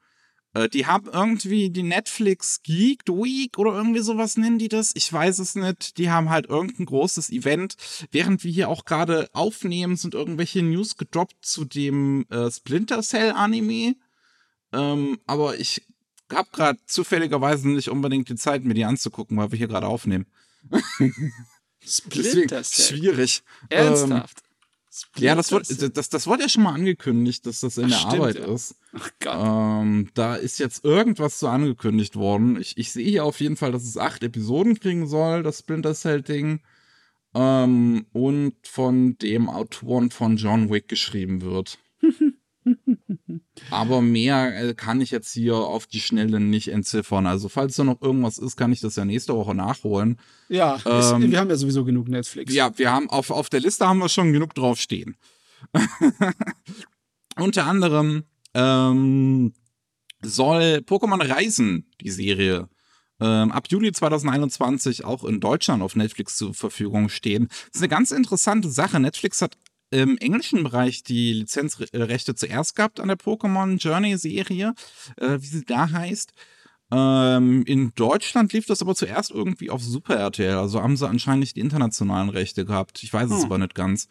[0.54, 4.91] Äh, die haben irgendwie die Netflix Geek Week oder irgendwie sowas nennen die das.
[4.95, 5.98] Ich weiß es nicht.
[5.98, 7.78] Die haben halt irgendein großes Event.
[8.12, 13.32] Während wir hier auch gerade aufnehmen, sind irgendwelche News gedroppt zu dem äh, Splinter Cell
[13.32, 13.95] Anime.
[14.74, 15.88] Ähm, aber ich
[16.34, 20.26] habe gerade zufälligerweise nicht unbedingt die Zeit, mir die anzugucken, weil wir hier gerade aufnehmen.
[21.88, 22.98] Splinter Cell.
[22.98, 23.43] Schwierig.
[23.69, 24.39] Ernsthaft.
[24.39, 24.45] Ähm,
[25.17, 27.98] ja, das wurde, das, das wurde ja schon mal angekündigt, dass das in Ach, der
[27.98, 28.54] stimmt, Arbeit ja.
[28.54, 28.76] ist.
[28.93, 29.84] Ach Gott.
[29.84, 32.60] Ähm, da ist jetzt irgendwas so angekündigt worden.
[32.60, 35.93] Ich, ich sehe hier auf jeden Fall, dass es acht Episoden kriegen soll, das Splinter
[35.93, 36.62] Cell-Ding.
[37.34, 41.78] Ähm, und von dem Autoren von John Wick geschrieben wird.
[43.71, 47.26] Aber mehr äh, kann ich jetzt hier auf die Schnelle nicht entziffern.
[47.28, 50.19] Also, falls da noch irgendwas ist, kann ich das ja nächste Woche nachholen.
[50.50, 52.54] Ja, ähm, wir haben ja sowieso genug Netflix.
[52.54, 55.15] Ja, wir haben auf, auf der Liste haben wir schon genug draufstehen.
[57.38, 59.54] Unter anderem ähm,
[60.21, 62.69] soll Pokémon Reisen, die Serie,
[63.19, 67.48] ähm, ab Juli 2021 auch in Deutschland auf Netflix zur Verfügung stehen.
[67.48, 69.00] Das ist eine ganz interessante Sache.
[69.00, 69.58] Netflix hat
[70.02, 74.74] im englischen Bereich die Lizenzrechte zuerst gehabt an der Pokémon Journey Serie,
[75.18, 76.34] äh, wie sie da heißt.
[76.92, 81.40] Ähm, in Deutschland lief das aber zuerst irgendwie auf Super RTL, also haben sie anscheinend
[81.42, 83.02] nicht die internationalen Rechte gehabt.
[83.04, 83.46] Ich weiß es hm.
[83.46, 84.08] aber nicht ganz.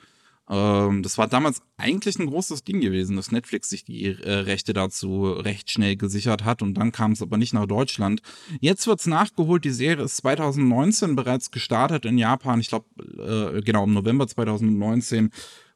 [0.48, 4.72] Ähm, das war damals eigentlich ein großes Ding gewesen, dass Netflix sich die äh, Rechte
[4.72, 8.20] dazu recht schnell gesichert hat und dann kam es aber nicht nach Deutschland.
[8.60, 9.64] Jetzt wird es nachgeholt.
[9.64, 12.60] Die Serie ist 2019 bereits gestartet in Japan.
[12.60, 12.86] Ich glaube,
[13.56, 15.30] äh, genau im November 2019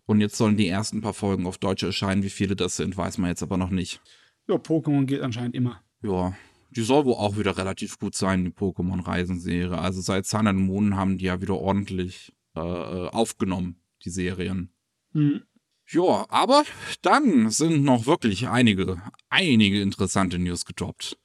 [0.09, 2.23] und jetzt sollen die ersten paar Folgen auf Deutsch erscheinen.
[2.23, 4.01] Wie viele das sind, weiß man jetzt aber noch nicht.
[4.49, 5.83] Ja, Pokémon geht anscheinend immer.
[6.03, 6.35] Ja,
[6.71, 9.77] die soll wohl auch wieder relativ gut sein, die Pokémon-Reisenserie.
[9.77, 14.73] Also seit Zahn und Monden haben die ja wieder ordentlich äh, äh, aufgenommen, die Serien.
[15.13, 15.43] Mhm.
[15.91, 16.65] Ja, aber
[17.03, 21.19] dann sind noch wirklich einige, einige interessante News gedroppt.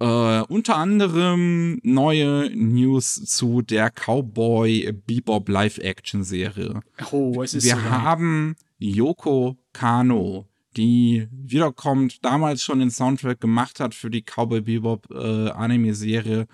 [0.00, 6.82] Äh, unter anderem neue News zu der Cowboy Bebop Live-Action-Serie.
[7.10, 13.80] Oh, es ist Wir so haben Yoko Kano, die wiederkommt, damals schon den Soundtrack gemacht
[13.80, 16.46] hat für die Cowboy Bebop äh, Anime-Serie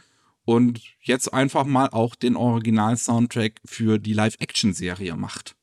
[0.46, 5.54] und jetzt einfach mal auch den Original-Soundtrack für die Live-Action-Serie macht.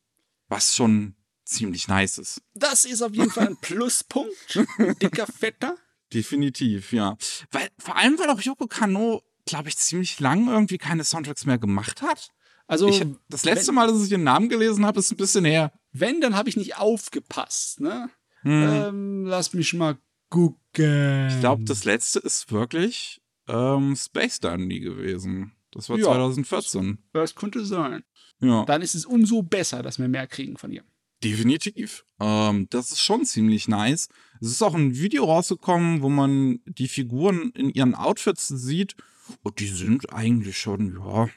[0.49, 1.15] Was schon
[1.45, 2.41] ziemlich nice ist.
[2.53, 4.59] Das ist auf jeden Fall ein Pluspunkt.
[5.01, 5.77] Dicker Fetter.
[6.13, 7.17] Definitiv, ja.
[7.51, 11.57] Weil, vor allem, weil auch Yoko Kano, glaube ich, ziemlich lang irgendwie keine Soundtracks mehr
[11.57, 12.29] gemacht hat.
[12.67, 15.45] Also, ich, das letzte wenn, Mal, dass ich den Namen gelesen habe, ist ein bisschen
[15.45, 15.71] her.
[15.91, 18.09] Wenn, dann habe ich nicht aufgepasst, ne?
[18.43, 18.51] Hm.
[18.51, 19.97] Ähm, lass mich mal
[20.29, 21.27] gucken.
[21.27, 25.53] Ich glaube, das letzte ist wirklich ähm, Space Dandy gewesen.
[25.71, 26.97] Das war ja, 2014.
[27.13, 28.03] Das, das könnte sein.
[28.39, 28.65] Ja.
[28.65, 30.83] Dann ist es umso besser, dass wir mehr kriegen von ihr.
[31.23, 32.05] Definitiv.
[32.19, 34.09] Ähm, das ist schon ziemlich nice.
[34.39, 38.95] Es ist auch ein Video rausgekommen, wo man die Figuren in ihren Outfits sieht.
[39.43, 41.29] Und die sind eigentlich schon, ja.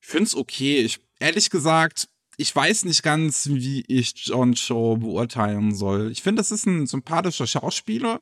[0.00, 0.80] Ich finde es okay.
[0.80, 6.10] Ich, ehrlich gesagt, ich weiß nicht ganz, wie ich John Cho beurteilen soll.
[6.12, 8.20] Ich finde, das ist ein sympathischer Schauspieler.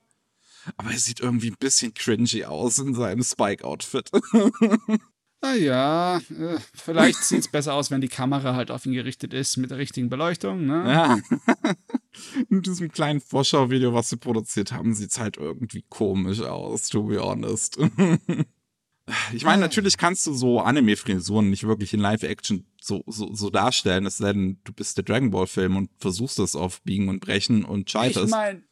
[0.76, 4.11] Aber er sieht irgendwie ein bisschen cringy aus in seinem Spike-Outfit.
[5.42, 9.35] Ah ja, äh, vielleicht sieht es besser aus, wenn die Kamera halt auf ihn gerichtet
[9.35, 10.66] ist mit der richtigen Beleuchtung.
[10.66, 10.85] Ne?
[10.87, 11.18] Ja.
[12.51, 17.03] In diesem kleinen Vorschauvideo, was sie produziert haben, sieht es halt irgendwie komisch aus, to
[17.03, 17.79] be honest.
[19.35, 24.07] ich meine, natürlich kannst du so Anime-Frisuren nicht wirklich in Live-Action so, so, so darstellen,
[24.07, 27.64] es sei denn, du bist der Dragon Ball-Film und versuchst es auf Biegen und Brechen
[27.64, 28.27] und scheiterst.
[28.27, 28.62] Ich meine,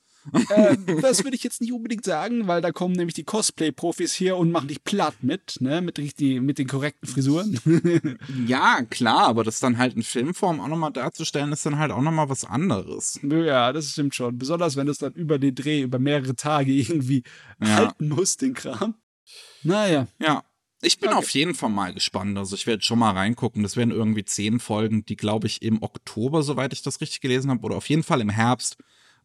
[0.49, 4.37] äh, das würde ich jetzt nicht unbedingt sagen, weil da kommen nämlich die Cosplay-Profis hier
[4.37, 7.61] und machen dich platt mit, ne, mit, richtig, mit den korrekten Frisuren.
[8.47, 12.03] ja, klar, aber das dann halt in Filmform auch nochmal darzustellen, ist dann halt auch
[12.03, 13.21] nochmal was anderes.
[13.23, 14.39] Ja, das stimmt schon.
[14.39, 17.23] Besonders wenn du es dann über den Dreh, über mehrere Tage irgendwie
[17.61, 17.77] ja.
[17.77, 18.95] halten musst, den Kram.
[19.63, 20.07] Naja.
[20.19, 20.45] Ja.
[20.83, 21.19] Ich bin Okay.
[21.19, 22.37] auf jeden Fall mal gespannt.
[22.37, 23.63] Also ich werde schon mal reingucken.
[23.63, 27.51] Das werden irgendwie zehn Folgen, die, glaube ich, im Oktober, soweit ich das richtig gelesen
[27.51, 28.77] habe, oder auf jeden Fall im Herbst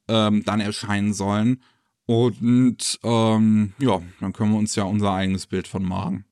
[0.09, 1.63] ähm, dann erscheinen sollen.
[2.05, 6.25] Und ähm, ja, dann können wir uns ja unser eigenes Bild von machen.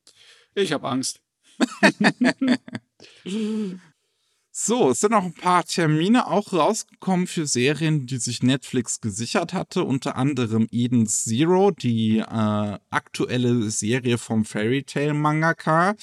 [0.55, 1.21] Ich habe Angst.
[4.59, 9.53] So, es sind noch ein paar Termine auch rausgekommen für Serien, die sich Netflix gesichert
[9.53, 9.83] hatte.
[9.83, 12.23] Unter anderem Eden Zero, die äh,
[12.89, 15.93] aktuelle Serie vom Fairy Tail Mangaka.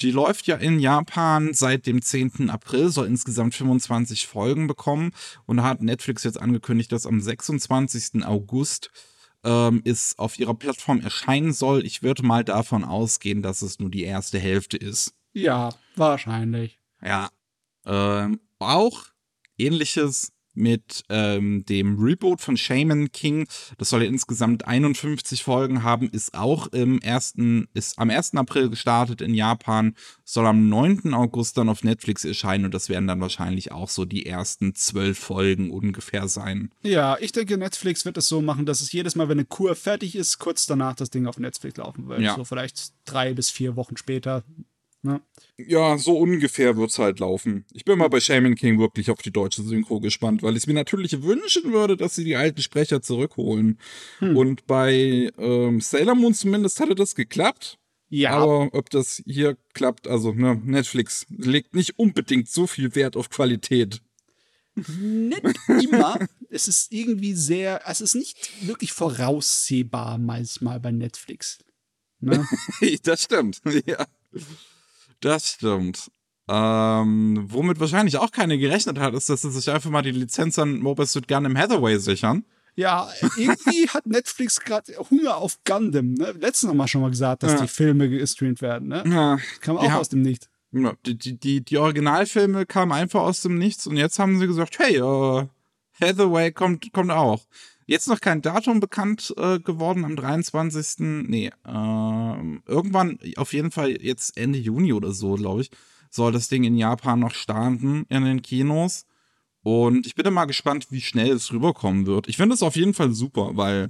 [0.00, 2.50] Die läuft ja in Japan seit dem 10.
[2.50, 5.12] April, soll insgesamt 25 Folgen bekommen.
[5.46, 8.24] Und da hat Netflix jetzt angekündigt, dass am 26.
[8.24, 8.90] August
[9.44, 11.86] ähm, es auf ihrer Plattform erscheinen soll.
[11.86, 15.14] Ich würde mal davon ausgehen, dass es nur die erste Hälfte ist.
[15.32, 16.80] Ja, wahrscheinlich.
[17.00, 17.30] Ja.
[17.86, 19.06] Ähm, auch
[19.58, 23.46] ähnliches mit ähm, dem Reboot von Shaman King.
[23.78, 28.34] Das soll ja insgesamt 51 Folgen haben, ist auch im ersten, ist am 1.
[28.34, 31.14] April gestartet in Japan, soll am 9.
[31.14, 35.18] August dann auf Netflix erscheinen und das werden dann wahrscheinlich auch so die ersten zwölf
[35.18, 36.70] Folgen ungefähr sein.
[36.82, 39.74] Ja, ich denke, Netflix wird es so machen, dass es jedes Mal, wenn eine Kur
[39.74, 42.20] fertig ist, kurz danach das Ding auf Netflix laufen wird.
[42.20, 42.36] Ja.
[42.36, 44.44] So vielleicht drei bis vier Wochen später.
[45.02, 45.20] Ne?
[45.56, 47.64] Ja, so ungefähr wird's halt laufen.
[47.72, 50.66] Ich bin mal bei Shaman King wirklich auf die deutsche Synchro gespannt, weil ich es
[50.68, 53.78] mir natürlich wünschen würde, dass sie die alten Sprecher zurückholen.
[54.20, 57.78] Und bei ähm, Sailor Moon zumindest hatte das geklappt.
[58.08, 63.16] Ja, Aber ob das hier klappt, also ne, Netflix legt nicht unbedingt so viel Wert
[63.16, 64.02] auf Qualität.
[64.76, 65.42] nicht
[65.82, 66.18] immer.
[66.50, 71.58] es ist irgendwie sehr, es ist nicht wirklich voraussehbar manchmal bei Netflix.
[72.20, 72.46] Ne?
[73.02, 74.06] das stimmt, ja.
[75.22, 76.10] Das stimmt.
[76.48, 80.58] Ähm, womit wahrscheinlich auch keine gerechnet hat, ist, dass sie sich einfach mal die Lizenz
[80.58, 82.44] an Mobile Suit Gundam Hathaway sichern.
[82.74, 86.14] Ja, irgendwie hat Netflix gerade Hunger auf Gundam.
[86.14, 86.34] Ne?
[86.38, 87.60] Letztens haben wir schon mal gesagt, dass Ja.
[87.62, 88.88] die Filme gestreamt werden.
[88.88, 89.04] Ne?
[89.06, 89.98] Ja, Kam auch Ja.
[89.98, 90.48] aus dem Nichts.
[90.72, 94.78] Die, die, die, die Originalfilme kamen einfach aus dem Nichts und jetzt haben sie gesagt,
[94.78, 95.46] hey, äh,
[96.00, 97.44] Hathaway kommt, kommt auch.
[97.92, 101.26] Jetzt noch kein Datum bekannt äh, geworden am 23.
[101.28, 105.70] Nee, ähm, irgendwann, auf jeden Fall jetzt Ende Juni oder so, glaube ich,
[106.08, 109.04] soll das Ding in Japan noch starten in den Kinos.
[109.62, 112.28] Und ich bin mal gespannt, wie schnell es rüberkommen wird.
[112.28, 113.88] Ich finde es auf jeden Fall super, weil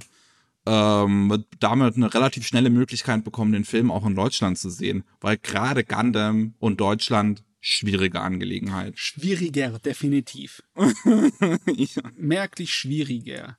[0.65, 5.05] ähm, wir damit eine relativ schnelle Möglichkeit bekommen, den Film auch in Deutschland zu sehen.
[5.21, 8.99] Weil gerade Gundam und Deutschland schwierige Angelegenheit.
[8.99, 10.61] Schwieriger, definitiv.
[10.75, 12.01] ja.
[12.17, 13.57] Merklich schwieriger.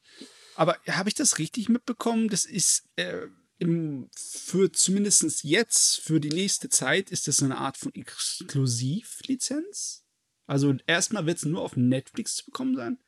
[0.57, 2.29] Aber habe ich das richtig mitbekommen?
[2.29, 7.77] Das ist äh, im, für zumindest jetzt, für die nächste Zeit, ist das eine Art
[7.77, 10.05] von Exklusivlizenz?
[10.47, 12.99] Also erstmal wird es nur auf Netflix zu bekommen sein?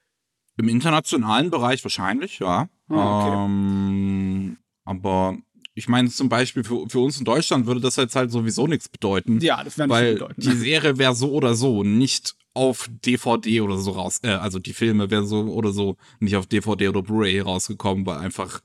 [0.57, 2.69] Im internationalen Bereich wahrscheinlich, ja.
[2.89, 3.45] Ah, okay.
[3.45, 5.37] ähm, aber
[5.75, 8.89] ich meine zum Beispiel für, für uns in Deutschland würde das jetzt halt sowieso nichts
[8.89, 9.41] bedeuten.
[9.41, 10.41] Ja, das wäre nicht weil bedeuten.
[10.41, 14.73] die Serie wäre so oder so nicht auf DVD oder so raus, äh, also die
[14.73, 18.63] Filme wären so oder so nicht auf DVD oder Blu-ray rausgekommen, weil einfach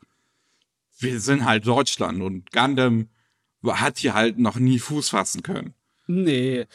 [0.97, 3.09] wir sind halt Deutschland und Gundam
[3.63, 5.73] hat hier halt noch nie Fuß fassen können.
[6.07, 6.65] Nee,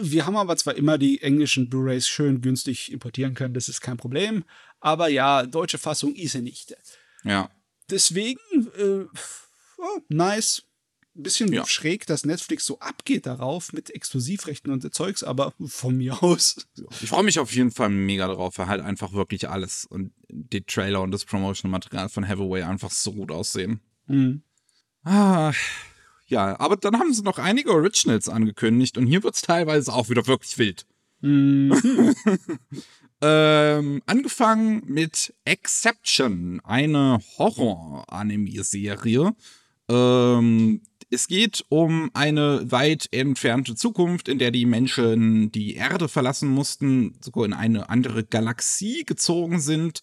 [0.00, 3.96] wir haben aber zwar immer die englischen Blu-rays schön günstig importieren können, das ist kein
[3.96, 4.44] Problem.
[4.80, 6.74] Aber ja, deutsche Fassung ist sie nicht.
[7.24, 7.50] Ja.
[7.90, 8.40] Deswegen,
[8.78, 9.06] äh,
[9.78, 10.62] oh, nice.
[11.16, 11.66] Ein bisschen Ja.
[11.66, 16.56] schräg, dass Netflix so abgeht darauf mit Exklusivrechten und Zeugs, aber von mir aus.
[17.02, 20.62] Ich freue mich auf jeden Fall mega drauf, weil halt einfach wirklich alles und die
[20.62, 23.80] Trailer und das Promotional-Material von Hathaway einfach so gut aussehen.
[24.08, 24.42] Hm.
[25.04, 25.52] Ah,
[26.26, 30.26] ja, aber dann haben sie noch einige Originals angekündigt und hier wird's teilweise auch wieder
[30.26, 30.86] wirklich wild.
[31.22, 32.14] Mhm.
[33.22, 39.34] Ähm, angefangen mit Exception, eine Horror-Anime-Serie.
[39.88, 46.48] Ähm, es geht um eine weit entfernte Zukunft, in der die Menschen die Erde verlassen
[46.48, 50.00] mussten, sogar in eine andere Galaxie gezogen sind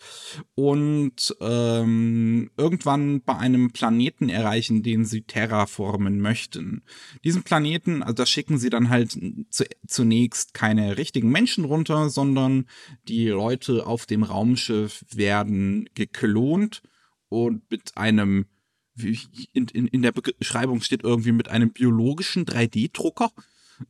[0.56, 6.84] und ähm, irgendwann bei einem Planeten erreichen, den sie terraformen möchten.
[7.26, 9.18] Diesen Planeten, also da schicken sie dann halt
[9.50, 12.66] zu, zunächst keine richtigen Menschen runter, sondern
[13.10, 16.82] die Leute auf dem Raumschiff werden geklont
[17.28, 18.46] und mit einem
[18.96, 23.32] in, in, in der Beschreibung steht irgendwie mit einem biologischen 3D-Drucker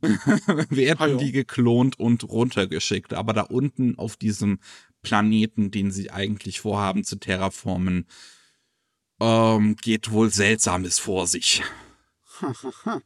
[0.70, 1.16] werden Ah, ja.
[1.16, 3.12] die geklont und runtergeschickt.
[3.14, 4.58] Aber da unten auf diesem
[5.02, 8.06] Planeten, den sie eigentlich vorhaben zu terraformen,
[9.20, 11.62] ähm, geht wohl Seltsames vor sich.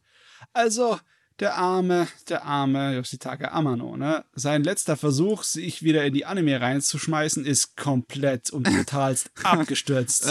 [0.55, 0.99] Also,
[1.41, 4.25] der arme, der arme Yoshitaka Amano, ne?
[4.35, 10.27] Sein letzter Versuch, sich wieder in die Anime reinzuschmeißen, ist komplett und totalst abgestürzt.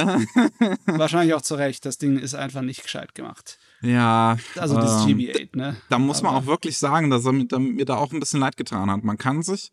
[0.85, 1.85] Wahrscheinlich auch zu Recht.
[1.85, 3.57] Das Ding ist einfach nicht gescheit gemacht.
[3.81, 4.37] Ja.
[4.57, 5.77] Also das ähm, GB8, ne?
[5.89, 8.57] Da muss man auch wirklich sagen, dass er mir, mir da auch ein bisschen leid
[8.57, 9.03] getan hat.
[9.03, 9.71] Man kann sich,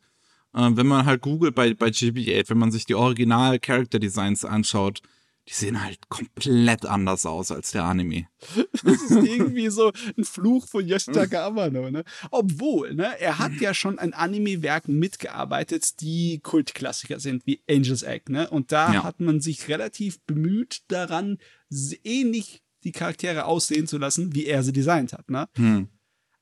[0.54, 4.44] äh, wenn man halt googelt bei, bei GB8, wenn man sich die Original Character Designs
[4.44, 5.00] anschaut,
[5.48, 8.28] die sehen halt komplett anders aus als der Anime.
[8.82, 12.04] Das ist irgendwie so ein Fluch von Yoshitaka Amano, ne?
[12.30, 18.32] Obwohl, ne, er hat ja schon an Anime-Werken mitgearbeitet, die Kultklassiker sind, wie Angel's Egg,
[18.32, 18.48] ne?
[18.48, 19.02] Und da ja.
[19.04, 21.38] hat man sich relativ bemüht daran,
[22.04, 25.48] ähnlich die Charaktere aussehen zu lassen, wie er sie designt hat, ne?
[25.56, 25.88] Hm.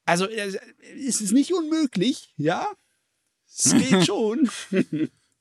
[0.05, 2.67] Also, es ist nicht unmöglich, ja?
[3.49, 4.49] Es geht schon.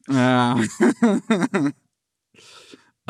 [0.07, 0.59] ja.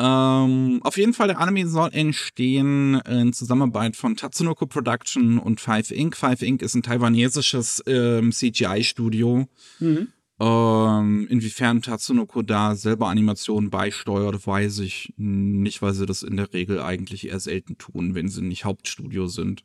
[0.04, 5.92] Ähm, auf jeden Fall, der Anime soll entstehen in Zusammenarbeit von Tatsunoko Production und Five
[5.92, 6.16] Inc.
[6.16, 6.60] Five Inc.
[6.60, 9.46] ist ein taiwanesisches ähm, CGI-Studio.
[9.78, 10.08] Mhm.
[10.40, 16.52] Ähm, inwiefern Tatsunoko da selber Animationen beisteuert, weiß ich nicht, weil sie das in der
[16.52, 19.62] Regel eigentlich eher selten tun, wenn sie nicht Hauptstudio sind.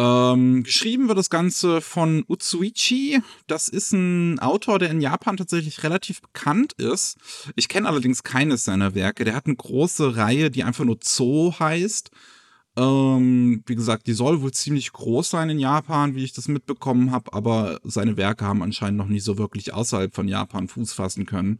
[0.00, 3.20] Ähm, geschrieben wird das Ganze von Utsuichi.
[3.46, 7.18] Das ist ein Autor, der in Japan tatsächlich relativ bekannt ist.
[7.54, 9.24] Ich kenne allerdings keines seiner Werke.
[9.24, 12.10] Der hat eine große Reihe, die einfach nur Zoo heißt.
[12.76, 17.10] Ähm, wie gesagt, die soll wohl ziemlich groß sein in Japan, wie ich das mitbekommen
[17.10, 21.26] habe, aber seine Werke haben anscheinend noch nie so wirklich außerhalb von Japan Fuß fassen
[21.26, 21.58] können.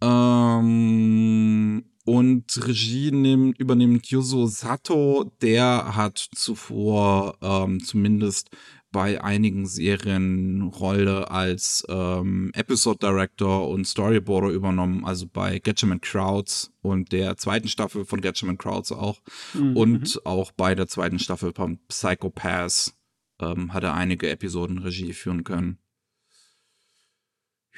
[0.00, 5.30] Ähm, und Regie nimmt, übernimmt Yuzo Sato.
[5.40, 8.50] Der hat zuvor ähm, zumindest
[8.92, 16.70] bei einigen Serien Rolle als ähm, Episode Director und Storyboarder übernommen, also bei Gatchaman Crowds
[16.82, 19.20] und der zweiten Staffel von Gatchaman Crowds auch
[19.54, 19.76] mhm.
[19.76, 22.94] und auch bei der zweiten Staffel von Psychopaths
[23.40, 25.78] ähm, hat er einige Episoden Regie führen können.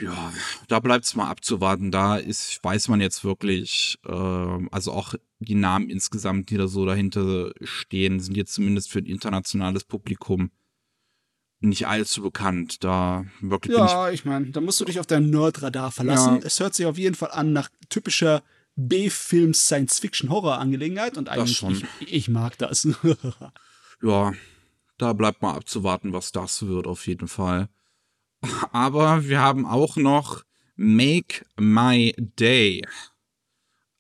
[0.00, 0.33] Ja,
[0.68, 1.90] da bleibt es mal abzuwarten.
[1.90, 6.85] Da ist, weiß man jetzt wirklich, äh, also auch die Namen insgesamt, die da so
[6.85, 10.50] dahinter stehen, sind jetzt zumindest für ein internationales Publikum
[11.61, 12.83] nicht allzu bekannt.
[12.83, 13.76] Da wirklich.
[13.76, 16.40] Ja, ich, ich meine, da musst du dich auf dein Nerdradar verlassen.
[16.40, 16.46] Ja.
[16.46, 18.42] Es hört sich auf jeden Fall an nach typischer
[18.76, 21.62] B-Film Science-Fiction-Horror-Angelegenheit und eigentlich,
[22.00, 22.88] ich, ich, mag das.
[24.02, 24.33] ja,
[24.98, 27.68] da bleibt mal abzuwarten, was das wird, auf jeden Fall.
[28.72, 30.44] Aber wir haben auch noch
[30.76, 32.83] Make My Day.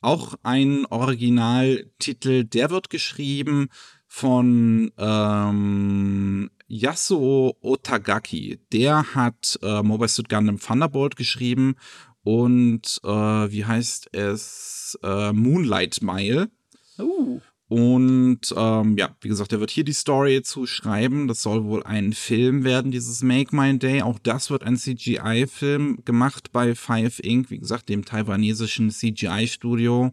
[0.00, 3.68] Auch ein Originaltitel, der wird geschrieben
[4.06, 8.60] von ähm, Yasuo Otagaki.
[8.72, 11.76] Der hat äh, Mobile Suit Gundam Thunderbolt geschrieben
[12.22, 14.98] und äh, wie heißt es?
[15.02, 16.50] Äh, Moonlight Mile.
[16.98, 17.40] Uh.
[17.68, 21.28] Und ähm, ja, wie gesagt, er wird hier die Story zu schreiben.
[21.28, 24.02] Das soll wohl ein Film werden, dieses Make My Day.
[24.02, 30.12] Auch das wird ein CGI-Film gemacht bei Five Inc., wie gesagt, dem taiwanesischen CGI-Studio,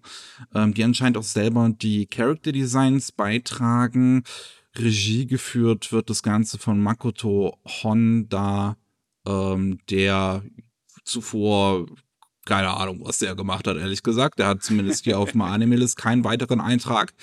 [0.56, 4.24] ähm, die anscheinend auch selber die Character Designs beitragen.
[4.78, 8.78] Regie geführt wird das Ganze von Makoto Honda,
[9.28, 10.44] ähm, der
[11.04, 11.86] zuvor
[12.46, 14.40] keine Ahnung, was der gemacht hat, ehrlich gesagt.
[14.40, 17.14] Der hat zumindest hier auf dem Anime-List keinen weiteren Eintrag.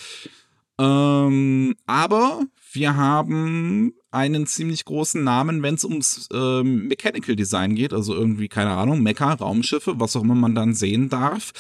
[0.79, 7.93] Ähm, aber wir haben einen ziemlich großen Namen, wenn es ums ähm, Mechanical Design geht,
[7.93, 11.53] also irgendwie, keine Ahnung, Mecha, Raumschiffe, was auch immer man dann sehen darf.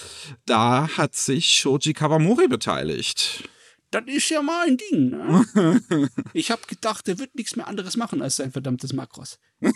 [0.47, 3.49] Da hat sich Shoji Kawamori beteiligt.
[3.91, 5.11] Das ist ja mal ein Ding.
[5.11, 5.81] Ne?
[6.35, 9.39] ich habe gedacht, der wird nichts mehr anderes machen als sein verdammtes Makros.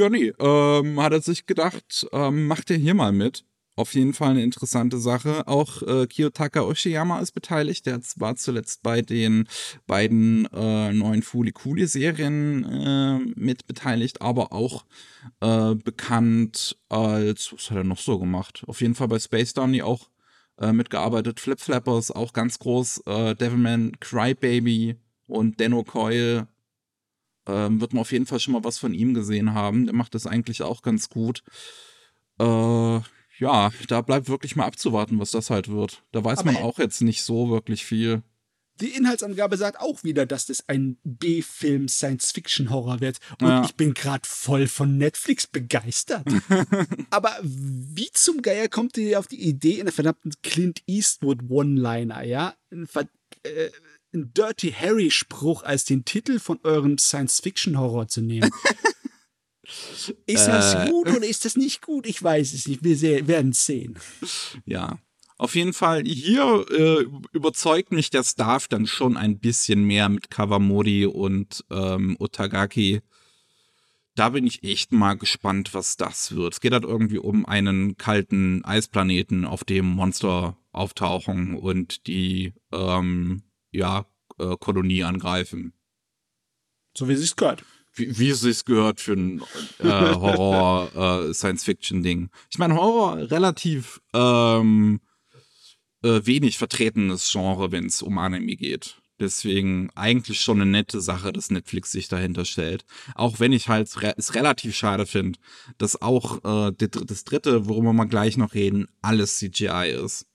[0.00, 3.44] Ja, nee, ähm, hat er sich gedacht, ähm, macht er hier mal mit.
[3.76, 5.46] Auf jeden Fall eine interessante Sache.
[5.46, 7.84] Auch äh, Kiyotaka Oshiyama ist beteiligt.
[7.84, 9.46] Der war zuletzt bei den
[9.86, 14.86] beiden äh, neuen Fuli Kuli Serien äh, mit beteiligt, aber auch
[15.40, 18.64] äh, bekannt als, was hat er noch so gemacht?
[18.66, 20.08] Auf jeden Fall bei Space Donny auch
[20.56, 21.40] äh, mitgearbeitet.
[21.40, 23.02] Flip Flappers auch ganz groß.
[23.04, 26.46] Äh, Devilman Crybaby und Denno Coil
[27.46, 29.86] ähm, wird man auf jeden Fall schon mal was von ihm gesehen haben.
[29.86, 31.42] Der macht das eigentlich auch ganz gut.
[32.38, 33.00] Äh,
[33.38, 36.02] ja, da bleibt wirklich mal abzuwarten, was das halt wird.
[36.12, 38.22] Da weiß Aber man auch jetzt nicht so wirklich viel.
[38.80, 43.18] Die Inhaltsangabe sagt auch wieder, dass das ein B-Film Science-Fiction-Horror wird.
[43.40, 43.64] Und ja.
[43.64, 46.26] ich bin gerade voll von Netflix begeistert.
[47.10, 52.24] Aber wie zum Geier kommt ihr auf die Idee, in der verdammten Clint Eastwood One-Liner,
[52.24, 52.54] ja?
[52.70, 53.70] Äh,
[54.12, 58.50] einen Dirty Harry-Spruch als den Titel von eurem Science-Fiction-Horror zu nehmen.
[60.26, 60.90] ist das äh.
[60.90, 62.06] gut oder ist das nicht gut?
[62.06, 62.82] Ich weiß es nicht.
[62.82, 63.98] Wir werden es sehen.
[64.64, 64.98] Ja.
[65.38, 70.30] Auf jeden Fall, hier äh, überzeugt mich der Staff dann schon ein bisschen mehr mit
[70.30, 73.00] Kawamori und ähm, Otagaki.
[74.16, 76.52] Da bin ich echt mal gespannt, was das wird.
[76.52, 83.42] Es geht halt irgendwie um einen kalten Eisplaneten, auf dem Monster auftauchen und die ähm,
[83.70, 84.06] ja,
[84.38, 85.74] äh, Kolonie angreifen.
[86.96, 87.64] So wie es sich gehört.
[87.94, 89.40] Wie, wie es sich gehört für ein
[89.78, 92.24] äh, Horror-Science-Fiction-Ding.
[92.24, 95.00] Äh, ich meine, Horror relativ ähm,
[96.02, 99.00] äh, wenig vertretenes Genre, wenn es um Anime geht.
[99.20, 102.86] Deswegen eigentlich schon eine nette Sache, dass Netflix sich dahinter stellt.
[103.14, 105.38] Auch wenn ich halt es relativ schade finde,
[105.76, 110.26] dass auch äh, das dritte, worüber wir gleich noch reden, alles CGI ist.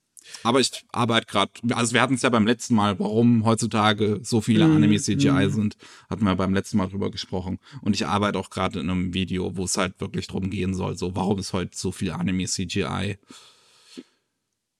[0.42, 4.40] Aber ich arbeite gerade, also wir hatten es ja beim letzten Mal, warum heutzutage so
[4.40, 5.50] viele mm, Anime CGI mm.
[5.50, 5.76] sind,
[6.08, 7.58] hatten wir beim letzten Mal drüber gesprochen.
[7.82, 10.96] Und ich arbeite auch gerade in einem Video, wo es halt wirklich drum gehen soll,
[10.96, 13.18] so warum ist heute so viel Anime CGI?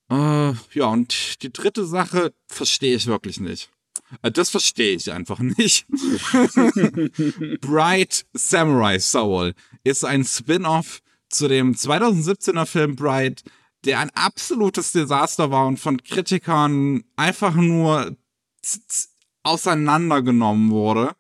[0.09, 3.71] Äh, ja, und die dritte Sache verstehe ich wirklich nicht.
[4.23, 5.87] Äh, das verstehe ich einfach nicht.
[7.61, 13.43] Bright Samurai Soul ist ein Spin-off zu dem 2017er Film Bright,
[13.87, 18.17] der ein absolutes Desaster war und von Kritikern einfach nur
[19.43, 21.15] auseinandergenommen wurde.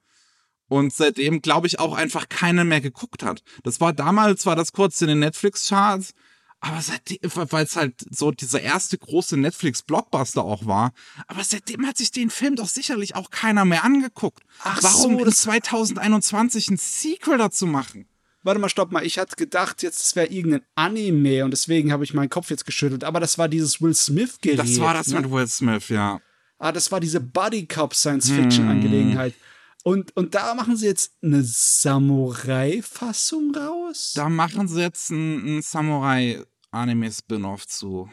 [0.69, 3.43] Und seitdem, glaube ich, auch einfach keiner mehr geguckt hat.
[3.62, 6.12] Das war damals, war das kurz in den Netflix-Charts,
[6.59, 10.93] aber seitdem, weil es halt so dieser erste große Netflix-Blockbuster auch war,
[11.29, 14.43] aber seitdem hat sich den Film doch sicherlich auch keiner mehr angeguckt.
[14.64, 18.09] Ach Warum so, das 2021 ein Sequel dazu machen?
[18.47, 19.05] Warte mal, stopp mal.
[19.05, 23.03] Ich hatte gedacht, jetzt wäre irgendein Anime und deswegen habe ich meinen Kopf jetzt geschüttelt.
[23.03, 24.61] Aber das war dieses Will Smith-Gerät.
[24.61, 25.21] Das war das ne?
[25.21, 26.21] mit Will Smith, ja.
[26.59, 29.33] Ah, das war diese Buddy Cop Science-Fiction-Angelegenheit.
[29.33, 29.41] Hm.
[29.83, 34.13] Und, und da machen sie jetzt eine Samurai-Fassung raus?
[34.15, 38.09] Da machen sie jetzt ein, ein Samurai-Anime-Spin-Off zu.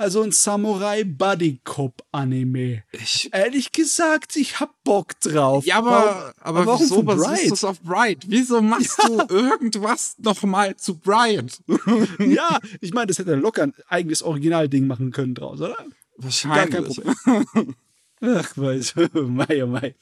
[0.00, 2.84] Also ein Samurai Buddy Cop Anime.
[2.92, 5.66] Ich, Ehrlich gesagt, ich hab Bock drauf.
[5.66, 8.24] Ja, aber, aber, aber wieso basierst du es auf Bright?
[8.26, 9.26] Wieso machst ja.
[9.26, 11.60] du irgendwas nochmal zu Bright?
[12.18, 15.76] ja, ich meine, das hätte locker ein eigenes Originalding machen können draus, oder?
[16.16, 16.70] Wahrscheinlich.
[16.70, 17.76] Gar kein Problem.
[18.22, 19.94] Ach, weiß, mei, oh mei.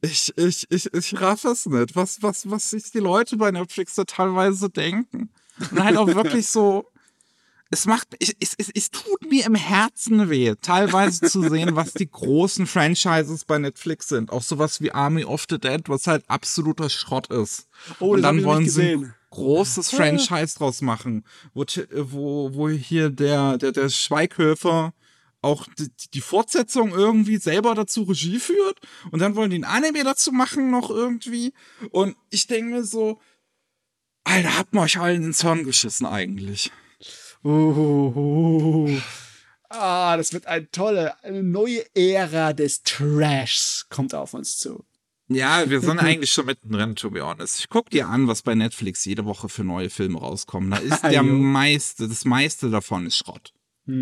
[0.00, 3.96] Ich, ich, ich, ich raff es nicht, was, was, was sich die Leute bei Netflix
[3.96, 5.30] da teilweise denken.
[5.72, 6.86] Und halt auch wirklich so,
[7.74, 12.08] es macht, es, es, es tut mir im Herzen weh, teilweise zu sehen, was die
[12.08, 14.30] großen Franchises bei Netflix sind.
[14.30, 17.68] Auch sowas wie Army of the Dead, was halt absoluter Schrott ist.
[17.98, 23.58] Oh, Und dann wollen sie ein großes Franchise draus machen, wo, wo, wo hier der,
[23.58, 24.94] der, der Schweighöfer
[25.42, 28.78] auch die, die, Fortsetzung irgendwie selber dazu Regie führt
[29.10, 31.52] und dann wollen die ein Anime dazu machen noch irgendwie
[31.90, 33.20] und ich denke mir so,
[34.22, 36.72] Alter, habt ihr euch allen ins Hirn geschissen eigentlich.
[37.44, 38.98] Uh,
[39.76, 44.84] Ah, das wird eine tolle, eine neue Ära des Trashs kommt auf uns zu.
[45.28, 47.58] Ja, wir sind eigentlich schon mittendrin, to be honest.
[47.58, 50.70] Ich guck dir an, was bei Netflix jede Woche für neue Filme rauskommen.
[50.70, 53.52] Da ist der meiste, das meiste davon ist Schrott.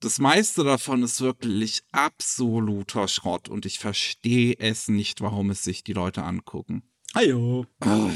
[0.00, 5.84] das meiste davon ist wirklich absoluter Schrott und ich verstehe es nicht, warum es sich
[5.84, 6.82] die Leute angucken.
[7.12, 7.66] Ajo.
[7.84, 8.10] Oh.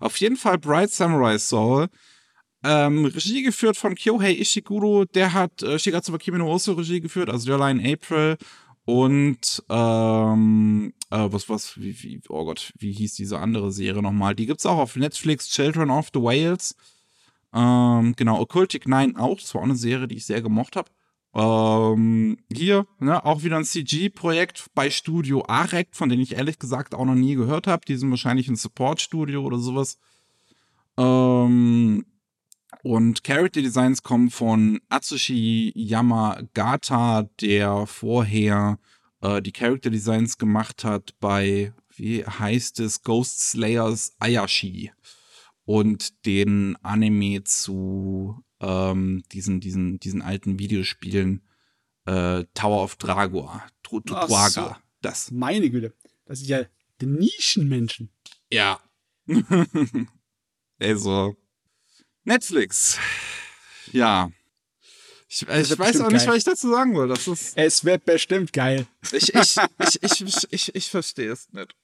[0.00, 1.88] Auf jeden Fall Bright Samurai Soul
[2.64, 7.30] ähm, Regie geführt von Kyohei Ishiguro, der hat äh, Shigatsuba Kimi no Oso Regie geführt,
[7.30, 8.36] also Your Line April
[8.84, 14.34] und ähm, äh, was, was, wie, wie, oh Gott, wie hieß diese andere Serie nochmal?
[14.34, 16.74] Die gibt's auch auf Netflix, Children of the Whales.
[17.52, 20.90] Ähm, genau, Occultic 9 auch, das war auch eine Serie, die ich sehr gemocht habe.
[21.34, 26.94] Ähm, hier, ne, auch wieder ein CG-Projekt bei Studio Arect, von dem ich ehrlich gesagt
[26.94, 27.84] auch noch nie gehört habe.
[27.86, 29.98] Die sind wahrscheinlich ein Support-Studio oder sowas.
[30.96, 32.06] Ähm,
[32.82, 38.78] und Character Designs kommen von Atsushi Yamagata, der vorher
[39.20, 44.92] äh, die Character Designs gemacht hat bei, wie heißt es, Ghost Slayers Ayashi.
[45.64, 51.42] Und den Anime zu ähm, diesen, diesen, diesen alten Videospielen
[52.06, 54.48] äh, Tower of Dragor, Druaga.
[54.48, 54.76] So.
[55.02, 55.30] Das.
[55.30, 55.94] Meine Güte.
[56.24, 56.64] Das ist ja
[57.00, 58.10] die Nischenmenschen.
[58.50, 58.80] Ja.
[60.80, 61.36] also,
[62.24, 62.98] Netflix.
[63.92, 64.30] Ja.
[65.28, 66.28] Ich, ich weiß auch nicht, geil.
[66.28, 67.08] was ich dazu sagen will.
[67.08, 68.86] Das ist, es wird bestimmt geil.
[69.12, 69.56] Ich, ich,
[70.02, 71.74] ich, ich, ich, ich verstehe es nicht.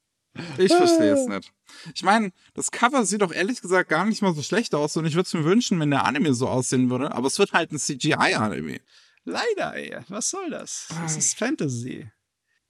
[0.58, 1.52] Ich verstehe es nicht.
[1.94, 5.04] Ich meine, das Cover sieht doch ehrlich gesagt gar nicht mal so schlecht aus und
[5.06, 7.70] ich würde es mir wünschen, wenn der Anime so aussehen würde, aber es wird halt
[7.70, 8.80] ein CGI-Anime.
[9.24, 9.96] Leider, ey.
[10.08, 10.88] Was soll das?
[11.02, 12.10] Das ist Fantasy.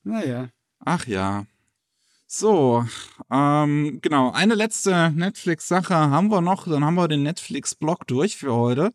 [0.03, 0.51] Naja.
[0.81, 1.47] Ach ja.
[2.37, 2.85] So,
[3.31, 8.53] ähm, genau, eine letzte Netflix-Sache haben wir noch, dann haben wir den Netflix-Blog durch für
[8.53, 8.93] heute.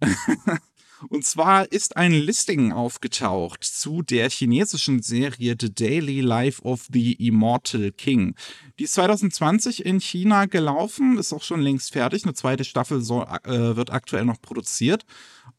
[1.08, 7.12] Und zwar ist ein Listing aufgetaucht zu der chinesischen Serie The Daily Life of the
[7.14, 8.34] Immortal King.
[8.78, 12.24] Die ist 2020 in China gelaufen, ist auch schon längst fertig.
[12.24, 15.04] Eine zweite Staffel soll, äh, wird aktuell noch produziert.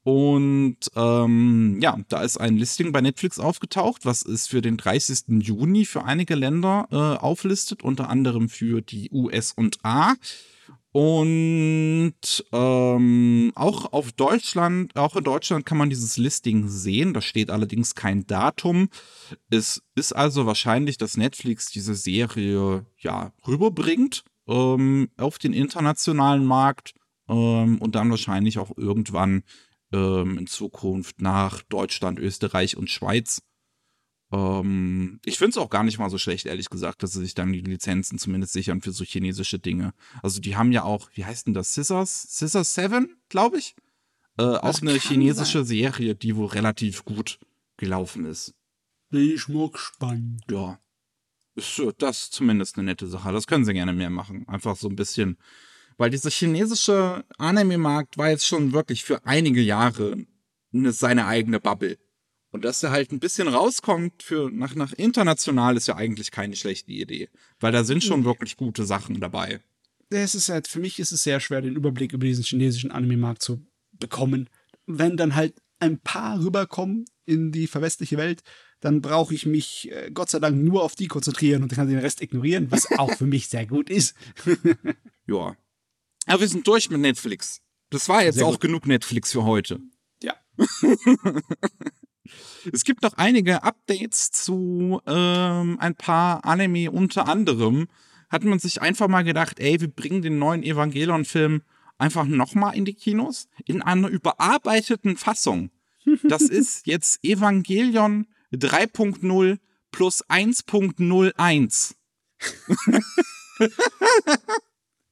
[0.04, 5.44] Und ähm, ja, da ist ein Listing bei Netflix aufgetaucht, was es für den 30.
[5.46, 10.16] Juni für einige Länder äh, auflistet, unter anderem für die US und A.
[10.98, 17.14] Und ähm, auch auf Deutschland, auch in Deutschland kann man dieses Listing sehen.
[17.14, 18.90] Da steht allerdings kein Datum.
[19.52, 26.96] Es ist also wahrscheinlich, dass Netflix diese Serie ja rüberbringt ähm, auf den internationalen Markt
[27.30, 29.44] ähm, und dann wahrscheinlich auch irgendwann
[29.94, 33.44] ähm, in Zukunft nach Deutschland, Österreich und Schweiz
[34.32, 37.34] ähm, ich finde es auch gar nicht mal so schlecht, ehrlich gesagt, dass sie sich
[37.34, 39.94] dann die Lizenzen zumindest sichern für so chinesische Dinge.
[40.22, 41.74] Also die haben ja auch, wie heißt denn das?
[41.74, 42.24] Scissors?
[42.24, 43.76] Scissors 7, glaube ich.
[44.38, 45.78] Äh, auch eine chinesische sein.
[45.78, 47.40] Serie, die wohl relativ gut
[47.78, 48.54] gelaufen ist.
[49.10, 50.44] Bin ich mal gespannt.
[50.52, 50.80] Ja.
[51.56, 53.32] Ist das zumindest eine nette Sache.
[53.32, 54.48] Das können sie gerne mehr machen.
[54.48, 55.38] Einfach so ein bisschen.
[55.98, 60.28] Weil dieser chinesische Anime-Markt war jetzt schon wirklich für einige Jahre
[60.72, 61.98] eine, seine eigene Bubble.
[62.58, 66.56] Und dass er halt ein bisschen rauskommt für nach, nach international ist ja eigentlich keine
[66.56, 67.30] schlechte Idee.
[67.60, 69.60] Weil da sind schon wirklich gute Sachen dabei.
[70.10, 73.44] Es ist halt, für mich ist es sehr schwer, den Überblick über diesen chinesischen Anime-Markt
[73.44, 74.50] zu bekommen.
[74.88, 78.42] Wenn dann halt ein paar rüberkommen in die verwestliche Welt,
[78.80, 82.00] dann brauche ich mich äh, Gott sei Dank nur auf die konzentrieren und kann den
[82.00, 84.16] Rest ignorieren, was auch für mich sehr gut ist.
[85.28, 85.56] ja.
[86.26, 87.62] Aber wir sind durch mit Netflix.
[87.92, 89.80] Das war jetzt auch genug Netflix für heute.
[90.24, 90.34] Ja.
[92.72, 97.88] Es gibt noch einige Updates zu ähm, ein paar Anime, unter anderem
[98.30, 101.62] hat man sich einfach mal gedacht, ey, wir bringen den neuen Evangelion-Film
[101.98, 105.72] einfach nochmal in die Kinos in einer überarbeiteten Fassung.
[106.24, 109.60] Das ist jetzt Evangelion 3.0
[109.92, 111.96] plus 1.01.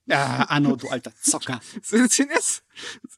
[0.08, 1.60] Ja, Anno, du alter Zocker.
[1.82, 2.64] Sind, jetzt,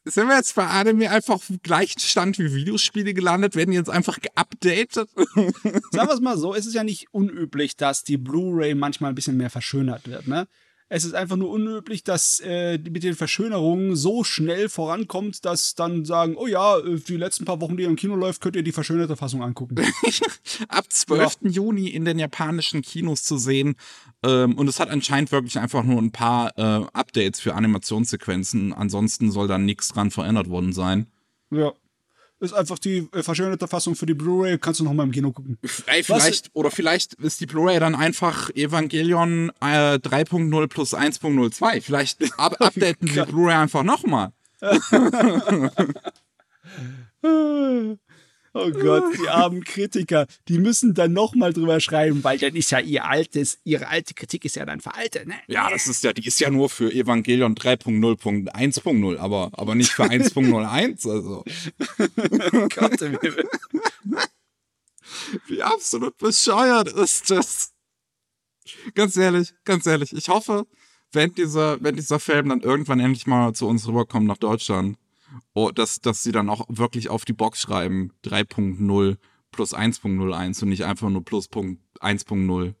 [0.04, 3.56] sind wir jetzt bei Anime einfach auf dem gleichen Stand wie Videospiele gelandet?
[3.56, 5.10] Werden jetzt einfach geupdatet?
[5.14, 9.14] Sagen wir es mal so, es ist ja nicht unüblich, dass die Blu-ray manchmal ein
[9.14, 10.48] bisschen mehr verschönert wird, ne?
[10.90, 16.04] Es ist einfach nur unüblich, dass äh, mit den Verschönerungen so schnell vorankommt, dass dann
[16.04, 18.72] sagen, oh ja, äh, die letzten paar Wochen, die im Kino läuft, könnt ihr die
[18.72, 19.76] verschönerte Fassung angucken.
[20.68, 21.38] Ab 12.
[21.42, 21.50] Ja.
[21.50, 23.76] Juni in den japanischen Kinos zu sehen.
[24.22, 28.72] Ähm, und es hat anscheinend wirklich einfach nur ein paar äh, Updates für Animationssequenzen.
[28.72, 31.06] Ansonsten soll da nichts dran verändert worden sein.
[31.50, 31.72] Ja
[32.40, 34.58] ist einfach die äh, verschönerte Fassung für die Blu-ray.
[34.58, 35.58] Kannst du noch mal im Kino gucken.
[35.86, 41.82] Ey, vielleicht, oder vielleicht ist die Blu-ray dann einfach Evangelion äh, 3.0 plus 1.02.
[41.82, 44.32] Vielleicht up updaten die Blu-ray einfach noch mal.
[48.54, 52.80] Oh Gott, die armen Kritiker, die müssen dann nochmal drüber schreiben, weil dann ist ja
[52.80, 55.34] ihr altes, ihre alte Kritik ist ja dann veraltet, ne?
[55.46, 60.04] Ja, das ist ja, die ist ja nur für Evangelion 3.0.1.0, aber, aber nicht für
[60.04, 61.44] 1.01, also.
[62.74, 63.00] Gott,
[65.46, 67.72] Wie absolut bescheuert ist das?
[68.94, 70.66] Ganz ehrlich, ganz ehrlich, ich hoffe,
[71.12, 74.98] wenn dieser, wenn dieser Film dann irgendwann endlich mal zu uns rüberkommt nach Deutschland,
[75.54, 79.16] oh, dass, dass sie dann auch wirklich auf die Box schreiben 3.0
[79.50, 82.74] plus 1.01 und nicht einfach nur plus 1.0.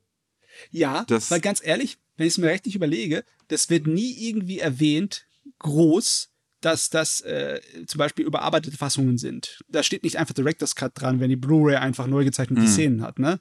[0.70, 4.58] Ja, das, weil ganz ehrlich, wenn ich es mir richtig überlege, das wird nie irgendwie
[4.58, 5.26] erwähnt,
[5.60, 6.30] groß,
[6.60, 9.60] dass das äh, zum Beispiel überarbeitete Fassungen sind.
[9.68, 12.66] Da steht nicht einfach Director's Cut dran, wenn die Blu-ray einfach neu gezeichnete mhm.
[12.66, 13.40] Szenen hat, ne?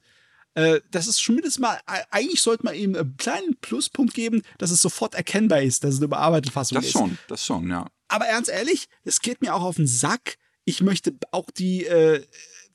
[0.53, 4.81] Äh, das ist zumindest mal, eigentlich sollte man ihm einen kleinen Pluspunkt geben, dass es
[4.81, 6.95] sofort erkennbar ist, dass es eine überarbeitete Fassung das ist.
[6.95, 7.87] Das schon, das schon, ja.
[8.07, 10.37] Aber ernst ehrlich, es geht mir auch auf den Sack.
[10.65, 12.23] Ich möchte auch die äh,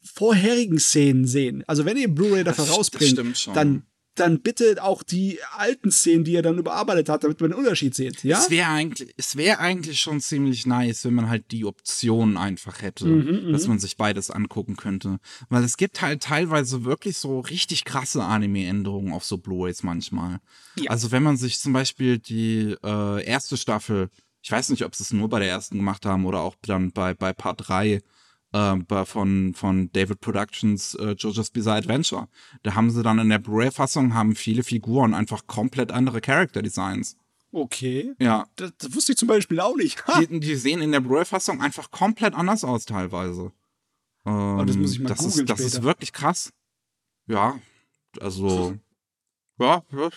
[0.03, 1.65] vorherigen Szenen sehen.
[1.67, 6.25] Also wenn ihr Blu-ray dafür das, rausbringt, das dann dann bitte auch die alten Szenen,
[6.25, 8.23] die er dann überarbeitet hat, damit man den Unterschied sieht.
[8.25, 8.39] Ja?
[8.39, 13.07] Es wäre eigentlich, es eigentlich schon ziemlich nice, wenn man halt die Option einfach hätte,
[13.07, 15.19] mhm, mhm, dass man sich beides angucken könnte.
[15.49, 20.41] Weil es gibt halt teilweise wirklich so richtig krasse Anime-Änderungen auf so Blu-rays manchmal.
[20.77, 20.91] Ja.
[20.91, 24.11] Also wenn man sich zum Beispiel die äh, erste Staffel
[24.43, 26.91] ich weiß nicht, ob sie es nur bei der ersten gemacht haben oder auch dann
[26.91, 28.01] bei, bei Part 3
[28.53, 32.29] äh, von, von David Productions äh, JoJo's Bizarre Adventure.
[32.63, 37.17] Da haben sie dann in der Blu-ray-Fassung haben viele Figuren einfach komplett andere Character-Designs.
[37.53, 38.15] Okay.
[38.19, 38.47] Ja.
[38.57, 40.03] Das, das, wusste ich zum Beispiel auch nicht.
[40.21, 43.53] Die, die, sehen in der Blu-ray-Fassung einfach komplett anders aus teilweise.
[44.27, 45.65] Ähm, oh, das muss ich mal das ist, Das später.
[45.65, 46.53] ist wirklich krass.
[47.27, 47.59] Ja,
[48.21, 48.77] also
[49.59, 50.11] ja, ja.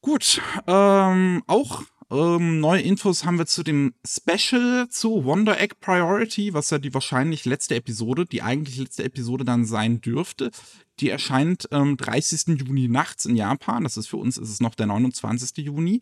[0.00, 0.40] Gut.
[0.66, 6.70] Ähm, auch Ähm, neue Infos haben wir zu dem Special zu Wonder Egg Priority, was
[6.70, 10.50] ja die wahrscheinlich letzte Episode, die eigentlich letzte Episode dann sein dürfte.
[10.98, 12.58] Die erscheint am ähm, 30.
[12.60, 13.84] Juni nachts in Japan.
[13.84, 15.58] Das ist für uns ist es noch der 29.
[15.58, 16.00] Juni.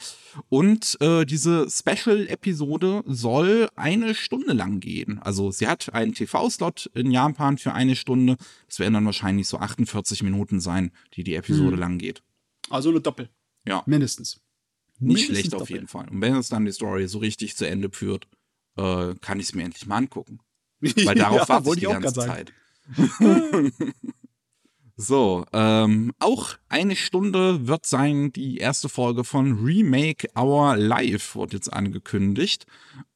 [0.48, 5.20] Und äh, diese Special-Episode soll eine Stunde lang gehen.
[5.20, 8.38] Also sie hat einen TV-Slot in Japan für eine Stunde.
[8.66, 11.80] Das werden dann wahrscheinlich so 48 Minuten sein, die die Episode hm.
[11.80, 12.22] lang geht.
[12.70, 13.28] Also eine Doppel.
[13.66, 13.82] Ja.
[13.86, 14.40] Mindestens.
[14.98, 16.08] Nicht schlecht auf jeden Fall.
[16.08, 18.26] Und wenn es dann die Story so richtig zu Ende führt,
[18.76, 20.40] äh, kann ich es mir endlich mal angucken.
[20.80, 22.52] Weil darauf ja, warte ich die ganze Zeit.
[24.96, 31.52] so, ähm, auch eine Stunde wird sein die erste Folge von Remake Our Life, wird
[31.52, 32.66] jetzt angekündigt.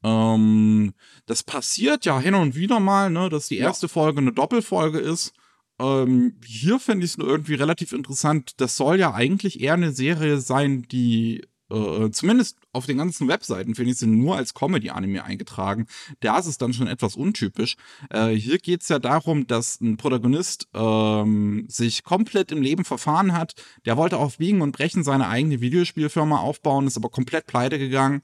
[0.03, 0.93] Ähm,
[1.27, 3.93] das passiert ja hin und wieder mal, ne, dass die erste ja.
[3.93, 5.33] Folge eine Doppelfolge ist.
[5.79, 8.61] Ähm, hier finde ich es nur irgendwie relativ interessant.
[8.61, 11.43] Das soll ja eigentlich eher eine Serie sein, die
[11.73, 15.87] äh, zumindest auf den ganzen Webseiten finde ich sie nur als Comedy-Anime eingetragen.
[16.21, 17.77] Da ist es dann schon etwas untypisch.
[18.11, 23.33] Äh, hier geht es ja darum, dass ein Protagonist ähm, sich komplett im Leben verfahren
[23.33, 23.55] hat.
[23.87, 28.23] Der wollte auf Biegen und Brechen seine eigene Videospielfirma aufbauen, ist aber komplett pleite gegangen.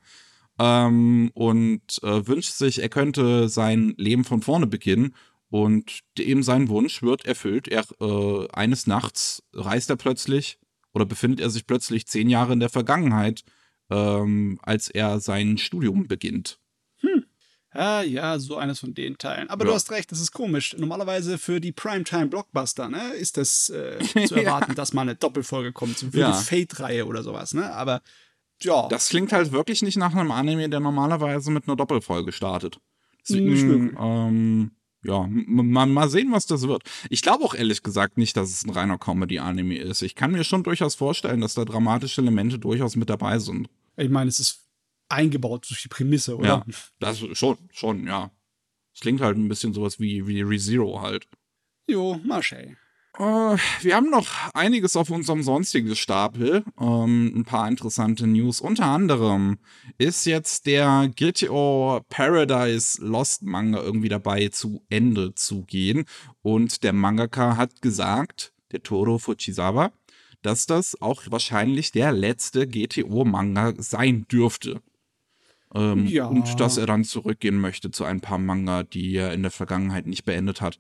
[0.59, 5.15] Ähm, und äh, wünscht sich, er könnte sein Leben von vorne beginnen.
[5.51, 7.69] Und eben sein Wunsch wird erfüllt.
[7.69, 10.59] Er äh, eines Nachts reist er plötzlich
[10.99, 13.45] oder befindet er sich plötzlich zehn Jahre in der Vergangenheit,
[13.89, 16.59] ähm, als er sein Studium beginnt.
[16.97, 17.25] Hm.
[17.71, 19.49] Ah, ja, so eines von den Teilen.
[19.49, 19.71] Aber ja.
[19.71, 20.75] du hast recht, das ist komisch.
[20.77, 24.75] Normalerweise für die Primetime-Blockbuster ne, ist das äh, zu erwarten, ja.
[24.75, 26.33] dass mal eine Doppelfolge kommt, so für ja.
[26.33, 27.55] die Fate-Reihe oder sowas.
[27.55, 27.73] Ne?
[27.73, 28.03] Aber
[28.63, 28.89] ja.
[28.89, 32.81] Das klingt halt wirklich nicht nach einem Anime, der normalerweise mit einer Doppelfolge startet.
[33.21, 34.71] Deswegen, ähm,
[35.09, 36.83] ja, mal, mal sehen, was das wird.
[37.09, 40.03] Ich glaube auch ehrlich gesagt nicht, dass es ein reiner Comedy-Anime ist.
[40.03, 43.69] Ich kann mir schon durchaus vorstellen, dass da dramatische Elemente durchaus mit dabei sind.
[43.97, 44.69] Ich meine, es ist
[45.09, 46.47] eingebaut durch die Prämisse, oder?
[46.49, 46.65] Ja,
[46.99, 48.31] das schon, schon, ja.
[48.95, 51.27] Es klingt halt ein bisschen sowas wie, wie ReZero halt.
[51.87, 52.77] Jo, Marche.
[53.19, 56.65] Äh, wir haben noch einiges auf unserem sonstigen Stapel.
[56.81, 58.61] Ähm, ein paar interessante News.
[58.61, 59.59] Unter anderem
[59.99, 66.05] ist jetzt der GTO Paradise Lost Manga irgendwie dabei zu Ende zu gehen.
[66.43, 69.91] Und der Mangaka hat gesagt, der Toro Fujisawa,
[70.43, 74.81] dass das auch wahrscheinlich der letzte GTO-Manga sein dürfte.
[75.75, 76.27] Ähm, ja.
[76.27, 80.07] Und dass er dann zurückgehen möchte zu ein paar Manga, die er in der Vergangenheit
[80.07, 80.79] nicht beendet hat.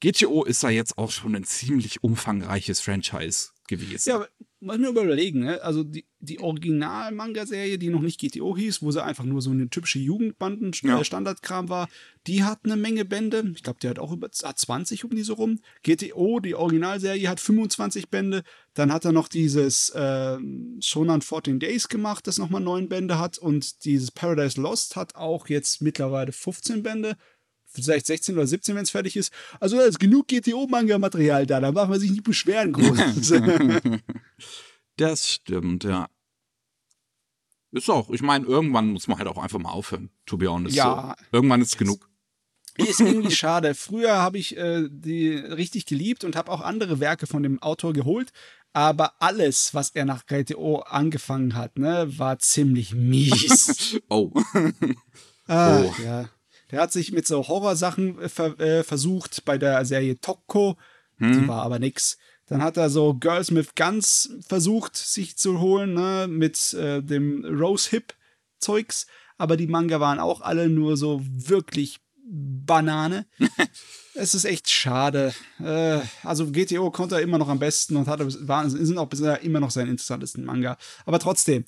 [0.00, 4.08] GTO ist ja jetzt auch schon ein ziemlich umfangreiches Franchise gewesen.
[4.08, 4.26] Ja,
[4.60, 5.62] muss mir überlegen, ne?
[5.62, 9.68] Also die, die Original-Manga-Serie, die noch nicht GTO hieß, wo sie einfach nur so eine
[9.68, 11.88] typische Jugendbanden-Standardkram war,
[12.26, 13.52] die hat eine Menge Bände.
[13.54, 15.60] Ich glaube, die hat auch über hat 20 um die so rum.
[15.82, 18.42] GTO, die Originalserie, hat 25 Bände.
[18.74, 20.38] Dann hat er noch dieses äh,
[20.80, 23.38] Shonan 14 Days gemacht, das nochmal neun Bände hat.
[23.38, 27.16] Und dieses Paradise Lost hat auch jetzt mittlerweile 15 Bände
[27.84, 29.32] vielleicht 16 oder 17, wenn es fertig ist.
[29.60, 32.98] Also da ist genug GTO-Manga-Material da, da darf man sich nicht beschweren groß.
[34.96, 36.08] das stimmt, ja.
[37.72, 40.76] Ist auch, ich meine, irgendwann muss man halt auch einfach mal aufhören, to be honest.
[40.76, 41.14] Ja.
[41.18, 41.26] So.
[41.36, 42.08] Irgendwann ist es genug.
[42.78, 43.74] Ist irgendwie schade.
[43.74, 47.92] Früher habe ich äh, die richtig geliebt und habe auch andere Werke von dem Autor
[47.92, 48.32] geholt.
[48.72, 53.98] Aber alles, was er nach GTO angefangen hat, ne, war ziemlich mies.
[54.10, 54.32] oh.
[55.46, 55.94] ah, oh.
[56.04, 56.28] Ja.
[56.70, 60.76] Der hat sich mit so Horrorsachen äh, ver äh, versucht bei der Serie Tokko.
[61.18, 61.32] Hm.
[61.32, 62.18] Die war aber nix.
[62.46, 67.44] Dann hat er so Girls with Guns versucht, sich zu holen, ne, mit äh, dem
[67.44, 68.14] Rose Hip
[68.58, 69.06] Zeugs.
[69.36, 71.98] Aber die Manga waren auch alle nur so wirklich
[72.28, 73.26] Banane.
[74.14, 75.34] es ist echt schade.
[75.60, 79.40] Äh, also GTO konnte er immer noch am besten und hatte, waren, sind auch bisher
[79.42, 80.78] immer noch sein interessantesten Manga.
[81.04, 81.64] Aber trotzdem,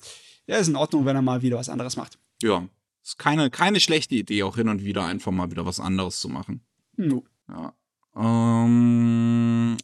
[0.47, 2.17] er ist in Ordnung, wenn er mal wieder was anderes macht.
[2.41, 2.67] Ja,
[3.09, 6.29] ist keine, keine schlechte Idee, auch hin und wieder einfach mal wieder was anderes zu
[6.29, 6.61] machen.
[6.95, 7.23] No.
[7.47, 7.73] Ja.
[8.15, 9.77] Ähm,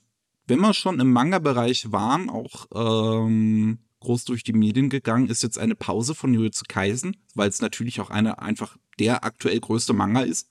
[0.47, 5.57] wenn wir schon im Manga-Bereich waren, auch ähm, groß durch die Medien gegangen, ist jetzt
[5.57, 10.21] eine Pause von Jujutsu Kaisen, weil es natürlich auch eine einfach der aktuell größte Manga
[10.21, 10.49] ist.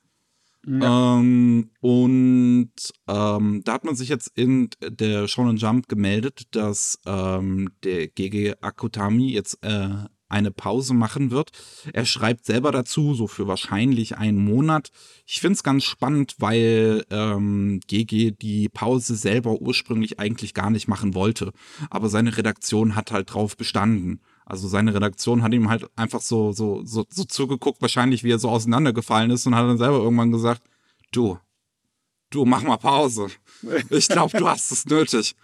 [0.66, 1.18] Ja.
[1.18, 2.72] Ähm, und
[3.06, 8.54] ähm, da hat man sich jetzt in der Shonen Jump gemeldet, dass ähm, der GG
[8.62, 11.50] Akutami jetzt äh, eine Pause machen wird.
[11.92, 14.90] Er schreibt selber dazu, so für wahrscheinlich einen Monat.
[15.26, 20.88] Ich finde es ganz spannend, weil ähm, GG die Pause selber ursprünglich eigentlich gar nicht
[20.88, 21.52] machen wollte.
[21.88, 24.20] Aber seine Redaktion hat halt drauf bestanden.
[24.44, 28.38] Also seine Redaktion hat ihm halt einfach so, so, so, so zugeguckt, wahrscheinlich wie er
[28.38, 30.62] so auseinandergefallen ist und hat dann selber irgendwann gesagt,
[31.12, 31.38] du,
[32.30, 33.28] du mach mal Pause.
[33.88, 35.34] Ich glaube, du hast es nötig.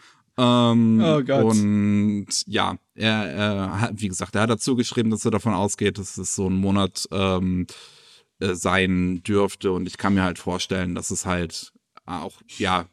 [0.41, 1.45] Ähm, Oh Gott.
[1.45, 5.99] Und ja, er, er hat, wie gesagt, er hat dazu geschrieben, dass er davon ausgeht,
[5.99, 7.67] dass es so ein Monat ähm,
[8.39, 9.73] äh, sein dürfte.
[9.73, 11.73] Und ich kann mir halt vorstellen, dass es halt
[12.07, 12.87] auch, ja,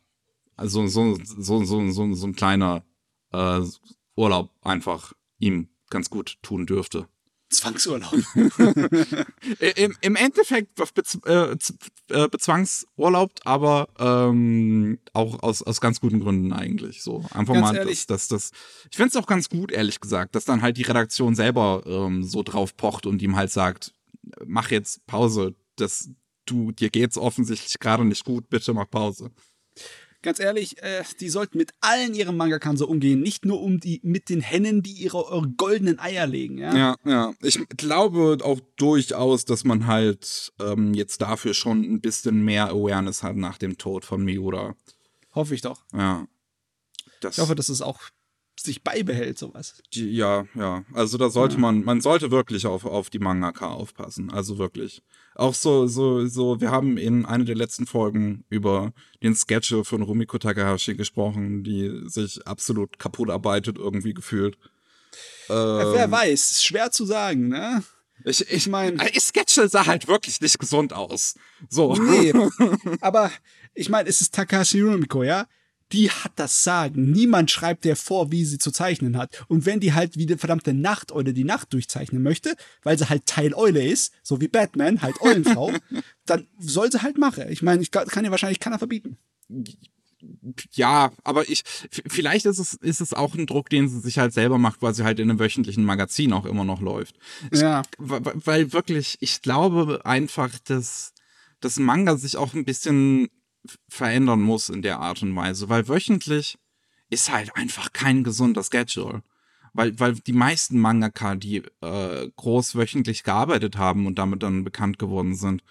[0.57, 2.83] also so, so, so, so, so ein kleiner
[3.31, 3.61] äh,
[4.15, 7.07] Urlaub einfach ihm ganz gut tun dürfte.
[7.49, 8.13] Zwangsurlaub.
[9.59, 11.55] Äh, Im, Im Endeffekt bez, äh,
[12.09, 17.01] äh, bezwangsurlaubt, aber ähm, auch aus, aus ganz guten Gründen eigentlich.
[17.01, 18.05] So einfach Ganz mal, ehrlich.
[18.07, 18.59] dass das, das.
[18.91, 22.23] Ich finde es auch ganz gut, ehrlich gesagt, dass dann halt die Redaktion selber ähm,
[22.23, 23.93] so drauf pocht und ihm halt sagt,
[24.45, 26.09] mach jetzt Pause, das,
[26.45, 29.31] du, dir geht's offensichtlich gerade nicht gut, bitte mach Pause.
[30.23, 33.21] Ganz ehrlich, äh, die sollten mit allen ihren Mangakan so umgehen.
[33.21, 36.57] Nicht nur um die mit den Hennen, die ihre, ihre goldenen Eier legen.
[36.57, 36.75] Ja?
[36.75, 37.33] Ja, ja.
[37.41, 43.21] Ich glaube auch durchaus, dass man halt ähm, jetzt dafür schon ein bisschen mehr Awareness
[43.21, 44.75] hat nach dem Tod von Miura.
[45.35, 45.83] Hoffe ich doch.
[45.93, 46.27] Ja.
[47.21, 47.99] Das, Ich hoffe, dass es auch
[48.59, 49.81] sich beibehält, sowas.
[49.93, 50.83] die, ja, ja.
[50.93, 51.61] Also da sollte Ja.
[51.61, 54.31] man, man sollte wirklich auf, auf die Mangaka aufpassen.
[54.31, 55.01] Also wirklich.
[55.35, 60.01] Auch so, so, so, wir haben in einer der letzten Folgen über den Sketche von
[60.01, 64.57] Rumiko Takahashi gesprochen, die sich absolut kaputt arbeitet, irgendwie gefühlt.
[65.47, 67.83] Ja, wer Ähm, weiß, ist schwer zu sagen, ne?
[68.25, 71.35] Ich, ich Ich mein- meine, Sketche sah halt wirklich nicht gesund aus.
[71.69, 71.93] So.
[71.95, 72.33] Nee,
[73.01, 73.31] aber
[73.75, 75.45] ich meine, es ist Takashi Rumiko, ja?
[75.91, 77.11] Die hat das Sagen.
[77.11, 79.45] Niemand schreibt der vor, wie sie zu zeichnen hat.
[79.47, 83.25] Und wenn die halt wie die verdammte Nachteule die Nacht durchzeichnen möchte, weil sie halt
[83.25, 85.71] Teil Eule ist, so wie Batman, halt Eulenfrau,
[86.25, 87.45] dann soll sie halt machen.
[87.49, 89.17] Ich meine, ich kann ihr wahrscheinlich keiner verbieten.
[90.71, 91.63] Ja, aber ich,
[92.07, 94.93] vielleicht ist es, ist es auch ein Druck, den sie sich halt selber macht, weil
[94.93, 97.17] sie halt in einem wöchentlichen Magazin auch immer noch läuft.
[97.53, 97.83] Ja.
[97.97, 101.13] Weil wirklich, ich glaube einfach, dass
[101.59, 103.29] das Manga sich auch ein bisschen
[103.87, 106.57] verändern muss in der Art und Weise, weil wöchentlich
[107.09, 109.23] ist halt einfach kein gesunder Schedule.
[109.73, 114.97] Weil, weil die meisten Mangaka, die äh, groß wöchentlich gearbeitet haben und damit dann bekannt
[114.97, 115.63] geworden sind,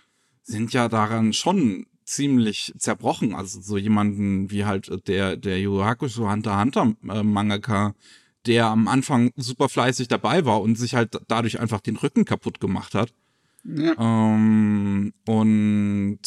[0.42, 3.34] sind ja daran schon ziemlich zerbrochen.
[3.34, 7.94] Also so jemanden wie halt der, der Yu Hakusho Hunter Hunter äh, Mangaka,
[8.46, 12.60] der am Anfang super fleißig dabei war und sich halt dadurch einfach den Rücken kaputt
[12.60, 13.12] gemacht hat.
[13.64, 13.94] ja.
[13.98, 16.20] Ähm, und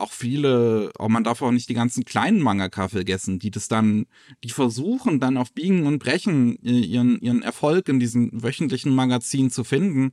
[0.00, 4.06] auch viele, auch man darf auch nicht die ganzen kleinen Mangaka vergessen, die das dann,
[4.44, 9.50] die versuchen dann auf Biegen und Brechen i- ihren, ihren Erfolg in diesen wöchentlichen Magazinen
[9.50, 10.12] zu finden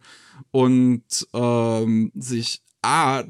[0.52, 3.24] und ähm, sich A,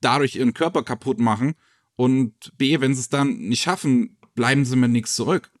[0.00, 1.54] dadurch ihren Körper kaputt machen
[1.96, 5.52] und B, wenn sie es dann nicht schaffen, bleiben sie mit nichts zurück.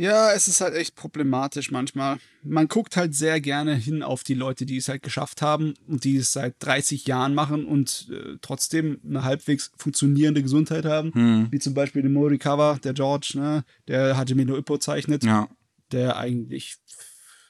[0.00, 2.18] Ja, es ist halt echt problematisch manchmal.
[2.44, 6.04] Man guckt halt sehr gerne hin auf die Leute, die es halt geschafft haben und
[6.04, 11.12] die es seit 30 Jahren machen und äh, trotzdem eine halbwegs funktionierende Gesundheit haben.
[11.12, 11.48] Hm.
[11.50, 15.48] Wie zum Beispiel den Morikawa, der George, ne, der Hajime no Ippo zeichnet, Ja.
[15.90, 16.76] der eigentlich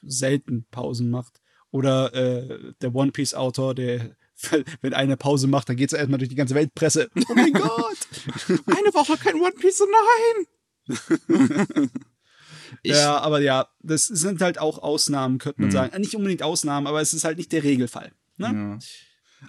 [0.01, 1.41] selten Pausen macht.
[1.69, 4.15] Oder äh, der One Piece Autor, der
[4.81, 7.11] wenn einer Pause macht, dann geht es erstmal durch die ganze Weltpresse.
[7.29, 7.97] Oh mein Gott!
[8.65, 10.47] Eine Woche kein One Piece, nein!
[12.89, 15.73] Ich- ja, aber ja, das sind halt auch Ausnahmen, könnte man Mhm.
[15.73, 16.01] sagen.
[16.01, 18.11] Nicht unbedingt Ausnahmen, aber es ist halt nicht der Regelfall.
[18.37, 18.47] Ne?
[18.53, 18.79] Ja.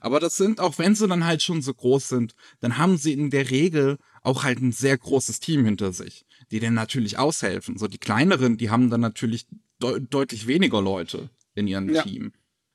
[0.01, 3.13] Aber das sind, auch wenn sie dann halt schon so groß sind, dann haben sie
[3.13, 7.77] in der Regel auch halt ein sehr großes Team hinter sich, die denen natürlich aushelfen.
[7.77, 9.47] So die kleineren, die haben dann natürlich
[9.81, 12.03] deu deutlich weniger Leute in ihrem Ja.
[12.03, 12.33] Team.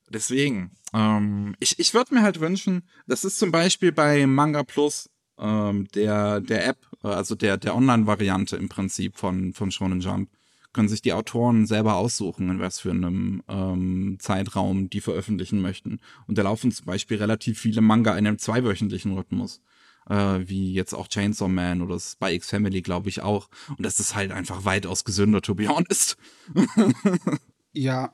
[0.09, 5.09] Deswegen, ähm, ich, ich würde mir halt wünschen, das ist zum Beispiel bei Manga Plus,
[5.39, 10.30] ähm, der, der App, also der, der Online-Variante im Prinzip von, von Shonen Jump,
[10.76, 16.01] können sich die Autoren selber aussuchen, in was für einem ähm, Zeitraum die veröffentlichen möchten.
[16.28, 19.61] Und da laufen zum Beispiel relativ viele Manga in einem zweiwöchentlichen Rhythmus.
[20.09, 23.47] Äh, wie jetzt auch Chainsaw Man oder Spy X Family, glaube ich, auch.
[23.69, 26.17] Und das ist halt einfach weitaus gesünder, to be honest.
[27.71, 28.13] Ja,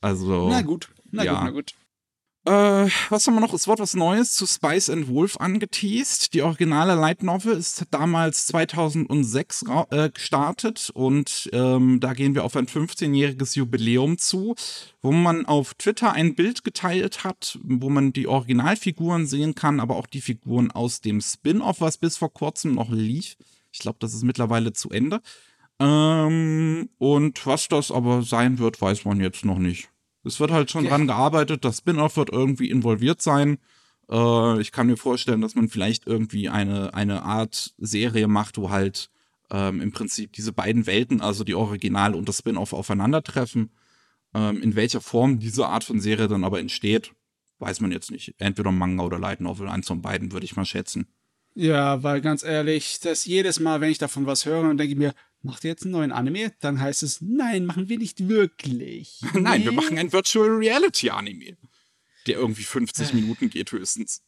[0.00, 0.48] Also.
[0.50, 0.88] na gut.
[1.10, 1.34] Na ja.
[1.34, 1.74] gut, na gut.
[2.44, 3.52] Äh, was haben wir noch?
[3.52, 6.32] Es wird was Neues zu Spice and Wolf angeteased.
[6.32, 12.44] Die originale Light Novel ist damals 2006 ra- äh, gestartet und ähm, da gehen wir
[12.44, 14.54] auf ein 15-jähriges Jubiläum zu,
[15.02, 19.96] wo man auf Twitter ein Bild geteilt hat, wo man die Originalfiguren sehen kann, aber
[19.96, 23.36] auch die Figuren aus dem Spin-off, was bis vor kurzem noch lief.
[23.72, 25.20] Ich glaube, das ist mittlerweile zu Ende.
[25.80, 29.90] Ähm, und was das aber sein wird, weiß man jetzt noch nicht.
[30.28, 30.90] Es wird halt schon Ja.
[30.90, 33.58] dran gearbeitet, das Spin-off wird irgendwie involviert sein.
[34.10, 38.70] Äh, ich kann mir vorstellen, dass man vielleicht irgendwie eine, eine Art Serie macht, wo
[38.70, 39.10] halt
[39.50, 43.70] ähm, im Prinzip diese beiden Welten, also die Original und das Spin-off, aufeinandertreffen.
[44.34, 47.12] Ähm, in welcher Form diese Art von Serie dann aber entsteht,
[47.58, 48.34] weiß man jetzt nicht.
[48.38, 51.06] Entweder Manga oder Light Novel, eins von beiden, würde ich mal schätzen.
[51.54, 54.98] Ja, weil ganz ehrlich, das jedes Mal, wenn ich davon was höre, dann denke ich
[54.98, 56.52] mir, macht ihr jetzt einen neuen Anime?
[56.60, 59.20] Dann heißt es, nein, machen wir nicht wirklich.
[59.34, 59.66] nein, nee.
[59.66, 61.56] wir machen ein Virtual Reality Anime,
[62.26, 64.22] der irgendwie 50 Minuten geht höchstens.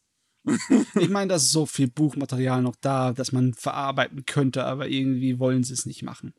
[0.95, 5.37] ich meine, da ist so viel Buchmaterial noch da, dass man verarbeiten könnte, aber irgendwie
[5.37, 6.33] wollen sie es nicht machen.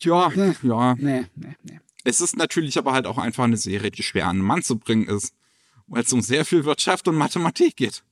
[0.00, 0.94] Ja, nee, ja.
[0.96, 1.80] Nee, nee, nee.
[2.04, 4.78] Es ist natürlich aber halt auch einfach eine Serie, die schwer an den Mann zu
[4.78, 5.34] bringen ist,
[5.86, 8.02] weil es um sehr viel Wirtschaft und Mathematik geht.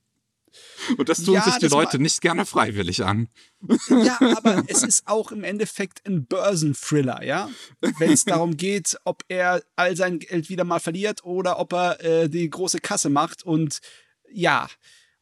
[0.96, 3.28] Und das tun ja, sich die Leute nicht gerne freiwillig an.
[3.88, 7.50] Ja, aber es ist auch im Endeffekt ein Börsenthriller, ja?
[7.80, 12.04] Wenn es darum geht, ob er all sein Geld wieder mal verliert oder ob er
[12.04, 13.80] äh, die große Kasse macht und
[14.32, 14.68] ja,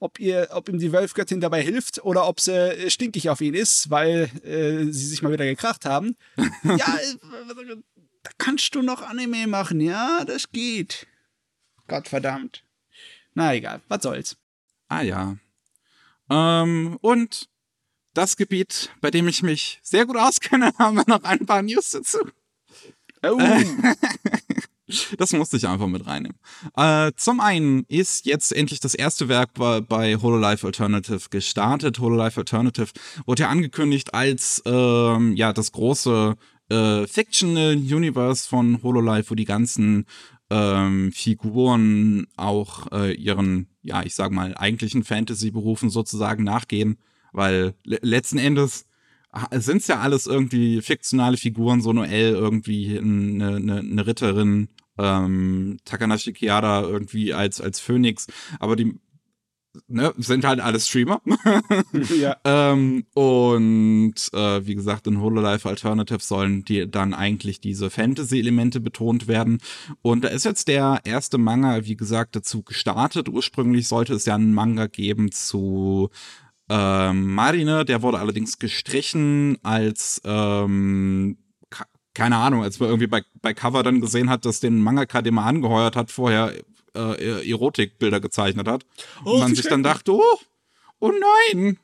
[0.00, 3.54] ob ihr, ob ihm die Wölfgöttin dabei hilft oder ob sie äh, stinkig auf ihn
[3.54, 6.16] ist, weil äh, sie sich mal wieder gekracht haben.
[6.62, 7.76] ja, äh,
[8.22, 11.06] da kannst du noch Anime machen, ja, das geht.
[11.88, 12.64] Gottverdammt.
[13.34, 14.36] Na egal, was soll's.
[14.89, 15.36] Ah ja.
[16.30, 17.49] Ähm, und
[18.14, 21.91] das Gebiet, bei dem ich mich sehr gut auskenne, haben wir noch ein paar News
[21.91, 22.18] dazu.
[23.22, 23.39] Oh.
[25.18, 26.39] das musste ich einfach mit reinnehmen.
[26.76, 31.99] Äh, zum einen ist jetzt endlich das erste Werk bei, bei Hololive Alternative gestartet.
[31.99, 32.89] Hololive Alternative
[33.26, 36.36] wurde ja angekündigt als ähm, ja das große
[36.70, 40.07] äh, Fictional Universe von Hololive, wo die ganzen
[40.51, 46.99] ähm, Figuren auch äh, ihren, ja, ich sag mal, eigentlichen Fantasy-Berufen sozusagen nachgehen,
[47.32, 48.86] weil le letzten Endes
[49.53, 55.78] sind es ja alles irgendwie fiktionale Figuren, so Noel irgendwie eine, eine, eine Ritterin, ähm,
[55.84, 58.26] Takanashi Kiada irgendwie als, als Phönix,
[58.59, 58.99] aber die
[59.86, 61.20] ne, sind halt alles Streamer.
[62.18, 62.36] ja.
[62.44, 69.28] ähm, und äh, wie gesagt, in Hololive Alternative sollen die dann eigentlich diese Fantasy-Elemente betont
[69.28, 69.58] werden.
[70.02, 73.28] Und da ist jetzt der erste Manga, wie gesagt, dazu gestartet.
[73.28, 76.10] Ursprünglich sollte es ja einen Manga geben zu
[76.68, 81.38] ähm, Marine, der wurde allerdings gestrichen als ähm,
[82.18, 85.34] keine Ahnung, als man irgendwie bei, bei Cover dann gesehen hat, dass den Mangaka, den
[85.34, 86.52] man angeheuert hat, vorher
[86.99, 88.84] äh, Erotikbilder gezeichnet hat.
[89.24, 90.38] Oh, und man sich dann dachte, oh,
[91.01, 91.12] oh
[91.53, 91.78] nein.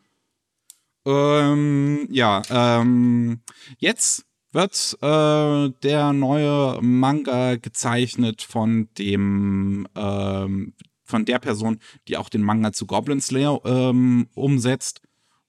[1.06, 3.40] Ähm, ja, ähm,
[3.78, 12.28] jetzt wird äh, der neue Manga gezeichnet von dem ähm, von der Person, die auch
[12.28, 15.02] den Manga zu Goblin Slayer ähm, umsetzt.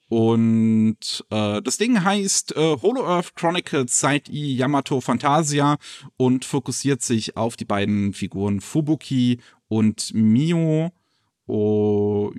[0.08, 5.78] Und äh, das Ding heißt äh, Holo Earth Chronicles Side E Yamato Fantasia
[6.18, 10.92] und fokussiert sich auf die beiden Figuren Fubuki und Mio.
[11.48, 12.32] Oh,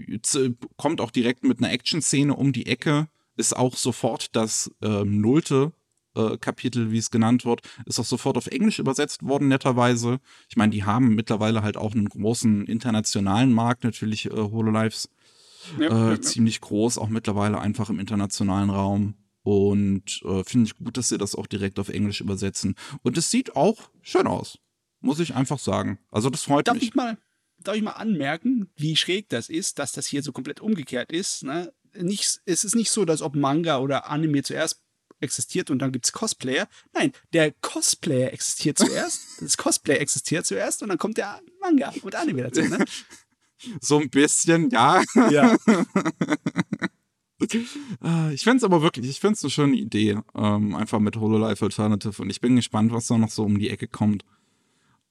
[0.76, 3.08] kommt auch direkt mit einer Action-Szene um die Ecke.
[3.36, 5.72] Ist auch sofort das äh, nullte
[6.16, 10.18] äh, Kapitel, wie es genannt wird, ist auch sofort auf Englisch übersetzt worden, netterweise.
[10.48, 15.10] Ich meine, die haben mittlerweile halt auch einen großen internationalen Markt, natürlich äh, Hololives
[15.78, 19.14] ja, äh, ja, ziemlich groß, auch mittlerweile einfach im internationalen Raum.
[19.42, 22.74] Und äh, finde ich gut, dass sie das auch direkt auf Englisch übersetzen.
[23.02, 24.58] Und es sieht auch schön aus.
[25.06, 25.98] Muss ich einfach sagen.
[26.10, 26.88] Also das freut darf mich.
[26.88, 27.16] Ich mal,
[27.58, 31.44] darf ich mal anmerken, wie schräg das ist, dass das hier so komplett umgekehrt ist?
[31.44, 31.72] Ne?
[31.94, 34.82] Nicht, es ist nicht so, dass ob Manga oder Anime zuerst
[35.20, 36.68] existiert und dann gibt es Cosplayer.
[36.92, 42.14] Nein, der Cosplayer existiert zuerst, das Cosplay existiert zuerst und dann kommt der Manga und
[42.14, 42.62] Anime dazu.
[42.62, 42.84] Ne?
[43.80, 45.02] so ein bisschen, ja.
[45.30, 45.56] Ja.
[48.00, 51.16] Ah, ich finde es aber wirklich, ich finde es eine schöne Idee, ähm, einfach mit
[51.16, 54.24] Hololive Alternative und ich bin gespannt, was da noch so um die Ecke kommt.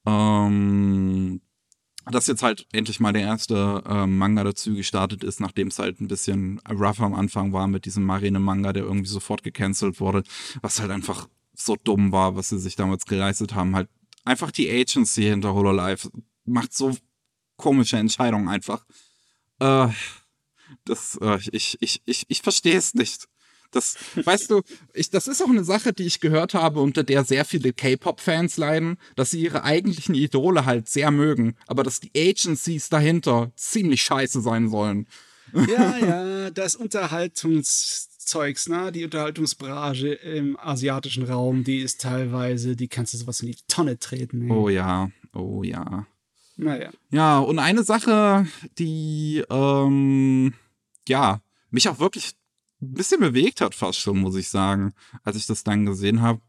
[0.06, 1.40] Ähm,
[2.08, 6.00] dass jetzt halt endlich mal der erste ähm, Manga dazu gestartet ist, nachdem es halt
[6.00, 10.22] ein bisschen rough am Anfang war mit diesem Marine-Manga, der irgendwie sofort gecancelt wurde,
[10.62, 13.74] was halt einfach so dumm war, was sie sich damals geleistet haben.
[13.74, 13.88] Halt
[14.24, 16.10] einfach die Agency hinter Hololive
[16.44, 16.96] macht so
[17.56, 18.86] komische Entscheidung einfach.
[19.58, 19.88] Äh,
[20.84, 23.26] das, äh, ich, ich, ich, ich verstehe es nicht.
[23.70, 24.62] Das, weißt du,
[24.94, 28.56] ich, das ist auch eine Sache, die ich gehört habe, unter der sehr viele K-Pop-Fans
[28.56, 34.02] leiden, dass sie ihre eigentlichen Idole halt sehr mögen, aber dass die Agencies dahinter ziemlich
[34.02, 35.06] scheiße sein sollen.
[35.52, 38.92] Ja, ja, das Unterhaltungszeugs, ne?
[38.92, 43.98] Die Unterhaltungsbranche im asiatischen Raum, die ist teilweise, die kannst du sowas in die Tonne
[43.98, 44.50] treten.
[44.50, 44.50] Ey.
[44.50, 46.06] Oh ja, oh ja.
[46.56, 46.90] Naja.
[47.10, 48.46] Ja, und eine Sache,
[48.78, 50.54] die, ähm,
[51.06, 51.40] ja,
[51.70, 52.34] mich auch wirklich
[52.80, 56.40] ein bisschen bewegt hat, fast schon, muss ich sagen, als ich das dann gesehen habe.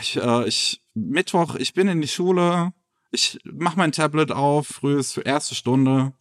[0.00, 2.72] Ich, äh, ich, Mittwoch, ich bin in die Schule,
[3.12, 6.12] ich mach mein Tablet auf, frühes erste Stunde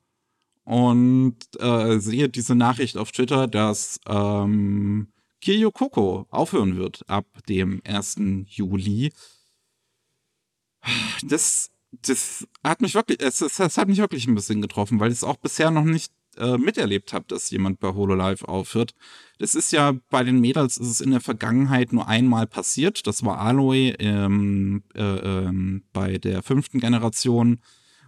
[0.63, 7.81] und äh, sehe diese Nachricht auf Twitter, dass ähm, Kiryu Koko aufhören wird ab dem
[7.85, 8.17] 1.
[8.45, 9.11] Juli.
[11.23, 15.11] Das das hat mich wirklich, es, es, es, hat mich wirklich ein bisschen getroffen, weil
[15.11, 18.93] es auch bisher noch nicht äh, miterlebt habe, dass jemand bei HoloLive aufhört.
[19.39, 23.07] Das ist ja bei den Mädels ist es in der Vergangenheit nur einmal passiert.
[23.07, 27.59] Das war Aloe ähm, äh, ähm, bei der fünften Generation,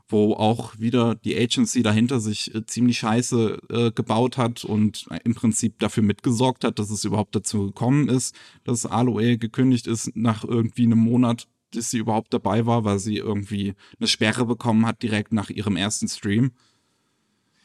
[0.07, 5.36] wo auch wieder die Agency dahinter sich äh, ziemlich scheiße äh, gebaut hat und im
[5.36, 10.43] Prinzip dafür mitgesorgt hat, dass es überhaupt dazu gekommen ist, dass Aloe gekündigt ist nach
[10.43, 15.01] irgendwie einem Monat dass sie überhaupt dabei war, weil sie irgendwie eine Sperre bekommen hat
[15.01, 16.51] direkt nach ihrem ersten Stream.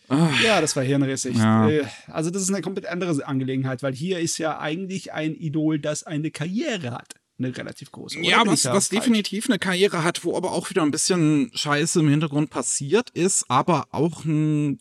[0.09, 1.37] Ach, ja, das war hirnrissig.
[1.37, 1.69] Ja.
[1.69, 5.79] Äh, also das ist eine komplett andere Angelegenheit, weil hier ist ja eigentlich ein Idol,
[5.79, 7.15] das eine Karriere hat.
[7.39, 8.19] Eine relativ große.
[8.19, 8.29] Oder?
[8.29, 12.09] Ja, was, was definitiv eine Karriere hat, wo aber auch wieder ein bisschen Scheiße im
[12.09, 14.79] Hintergrund passiert ist, aber auch ein,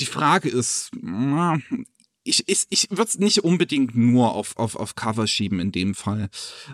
[0.00, 0.90] die Frage ist,
[2.26, 5.94] ich, ich, ich würde es nicht unbedingt nur auf, auf, auf Cover schieben in dem
[5.94, 6.28] Fall.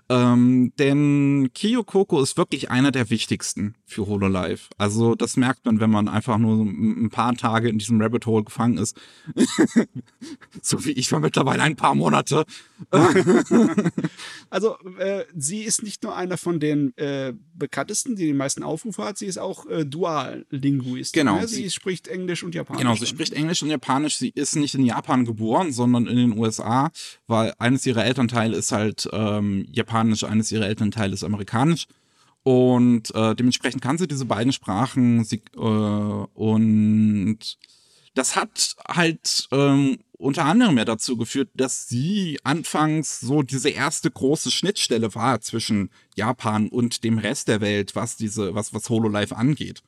[0.09, 4.61] Ähm, denn Kiyo Koko ist wirklich einer der wichtigsten für HoloLive.
[4.79, 8.45] Also das merkt man, wenn man einfach nur ein paar Tage in diesem Rabbit Hole
[8.45, 8.97] gefangen ist.
[10.63, 12.45] so wie ich war mittlerweile ein paar Monate.
[14.51, 19.05] also äh, sie ist nicht nur einer von den äh, bekanntesten, die die meisten Aufrufe
[19.05, 21.13] hat, sie ist auch äh, Dual-Linguist.
[21.13, 21.41] Genau.
[21.41, 21.49] Ne?
[21.49, 22.83] Sie, sie spricht Englisch und Japanisch.
[22.83, 24.17] Genau, sie spricht Englisch und Japanisch.
[24.17, 25.42] Sie ist nicht in Japan geboren,
[25.73, 26.91] sondern in den USA,
[27.27, 31.87] weil eines ihrer Elternteile ist halt ähm, Japanisch, eines ihrer Elternteile ist Amerikanisch.
[32.45, 37.39] Und äh, dementsprechend kann sie diese beiden Sprachen sie, äh, und
[38.15, 44.11] das hat halt ähm, unter anderem ja dazu geführt, dass sie anfangs so diese erste
[44.11, 49.37] große Schnittstelle war zwischen Japan und dem Rest der Welt, was diese, was, was HoloLive
[49.37, 49.83] angeht.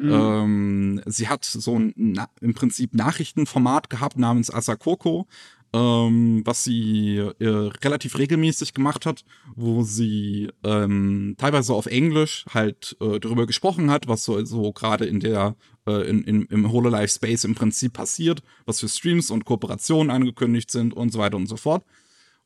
[0.00, 0.12] Mhm.
[0.12, 5.26] Ähm, sie hat so ein na, im Prinzip Nachrichtenformat gehabt namens Asakoko,
[5.74, 7.46] ähm, was sie äh,
[7.84, 9.24] relativ regelmäßig gemacht hat,
[9.54, 15.04] wo sie ähm, teilweise auf Englisch halt äh, darüber gesprochen hat, was so, so gerade
[15.04, 15.54] in der
[15.86, 20.70] äh, in, in, im HoloLive Space im Prinzip passiert, was für Streams und Kooperationen angekündigt
[20.70, 21.84] sind und so weiter und so fort.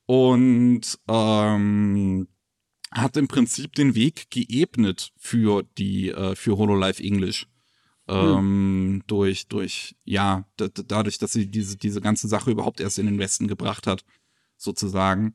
[0.06, 2.26] Und ähm,
[2.94, 7.46] hat im Prinzip den Weg geebnet für die äh, für HoloLive English
[8.08, 9.02] ähm, hm.
[9.06, 13.48] durch, durch, ja, dadurch, dass sie diese, diese ganze Sache überhaupt erst in den Westen
[13.48, 14.04] gebracht hat,
[14.56, 15.34] sozusagen.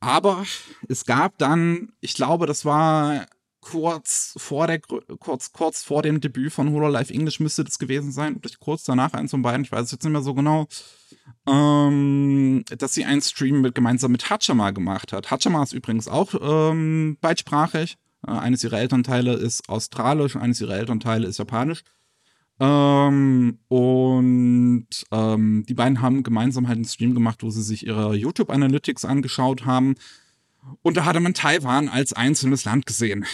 [0.00, 0.44] Aber
[0.88, 3.26] es gab dann, ich glaube, das war
[3.64, 8.36] kurz vor der kurz kurz vor dem Debüt von Hololive English müsste das gewesen sein,
[8.36, 10.66] oder kurz danach eins von beiden, ich weiß es jetzt nicht mehr so genau,
[11.46, 15.30] ähm, dass sie einen Stream mit, gemeinsam mit Hachama gemacht hat.
[15.30, 17.96] Hachama ist übrigens auch ähm, beidsprachig.
[18.26, 21.82] Äh, eines ihrer Elternteile ist australisch, eines ihrer Elternteile ist japanisch.
[22.60, 28.14] Ähm, und ähm, die beiden haben gemeinsam halt einen Stream gemacht, wo sie sich ihre
[28.14, 29.96] YouTube Analytics angeschaut haben.
[30.82, 33.26] Und da hatte man Taiwan als einzelnes Land gesehen.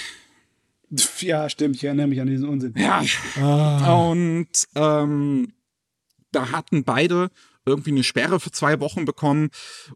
[1.21, 2.75] Ja, stimmt, ich erinnere mich an diesen Unsinn.
[2.77, 3.03] Ja.
[3.41, 4.11] Ah.
[4.11, 5.53] Und ähm,
[6.33, 7.31] da hatten beide
[7.67, 9.51] irgendwie eine Sperre für zwei Wochen bekommen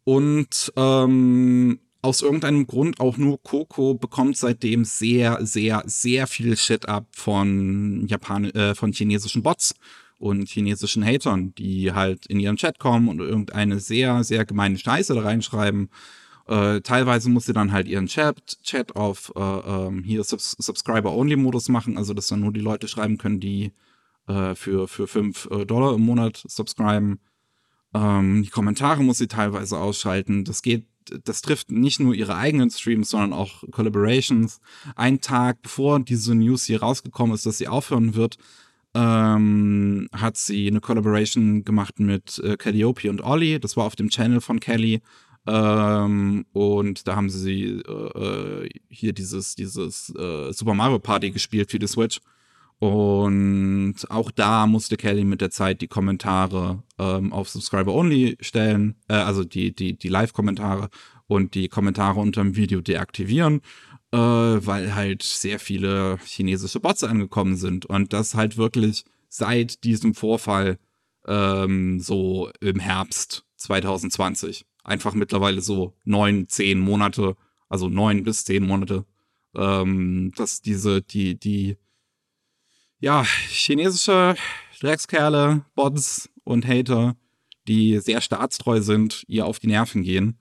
[0.05, 6.87] und ähm, aus irgendeinem Grund auch nur Coco bekommt seitdem sehr, sehr, sehr viel Shit
[6.87, 9.75] ab von Japan äh, von chinesischen Bots
[10.19, 15.15] und chinesischen Hatern, die halt in ihren Chat kommen und irgendeine sehr, sehr gemeine Scheiße
[15.15, 15.89] da reinschreiben.
[16.47, 21.69] Äh, teilweise muss sie dann halt ihren Chat, Chat auf äh, ähm, hier Subs Subscriber-Only-Modus
[21.69, 23.73] machen, also dass dann nur die Leute schreiben können, die
[24.27, 27.21] äh, für, für 5 äh, Dollar im Monat subscriben.
[27.95, 30.45] Ähm, die Kommentare muss sie teilweise ausschalten.
[30.45, 30.87] Das geht
[31.25, 34.61] das trifft nicht nur ihre eigenen Streams, sondern auch Collaborations.
[34.97, 38.39] Ein Tag bevor diese News hier rausgekommen ist, dass sie aufhören wird,
[38.95, 43.59] ähm, hat sie eine Collaboration gemacht mit äh, Calliope und Ollie.
[43.59, 45.03] Das war auf dem Channel von Kelly.
[45.47, 51.79] Ähm, und da haben sie äh, hier dieses, dieses äh, Super Mario Party gespielt für
[51.79, 52.21] die Switch.
[52.79, 58.97] Und auch da musste Kelly mit der Zeit die Kommentare ähm, auf Subscriber Only stellen,
[59.09, 60.89] äh, also die, die, die Live-Kommentare
[61.27, 63.61] und die Kommentare unter dem Video deaktivieren,
[64.13, 67.87] äh, weil halt sehr viele chinesische Bots angekommen sind.
[67.87, 70.79] Und das halt wirklich seit diesem Vorfall
[71.27, 74.67] ähm, so im Herbst 2020.
[74.85, 77.37] Einfach mittlerweile so neun, zehn Monate,
[77.69, 79.05] also neun bis zehn Monate,
[79.57, 81.77] ähm, dass diese, die, die
[83.01, 84.37] ja, chinesische
[84.81, 87.17] Dreckskerle, Bots und Hater,
[87.67, 90.39] die sehr staatstreu sind, ihr auf die Nerven gehen.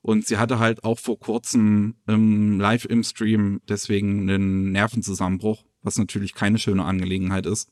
[0.00, 5.96] Und sie hatte halt auch vor kurzem im live im Stream deswegen einen Nervenzusammenbruch, was
[5.98, 7.70] natürlich keine schöne Angelegenheit ist.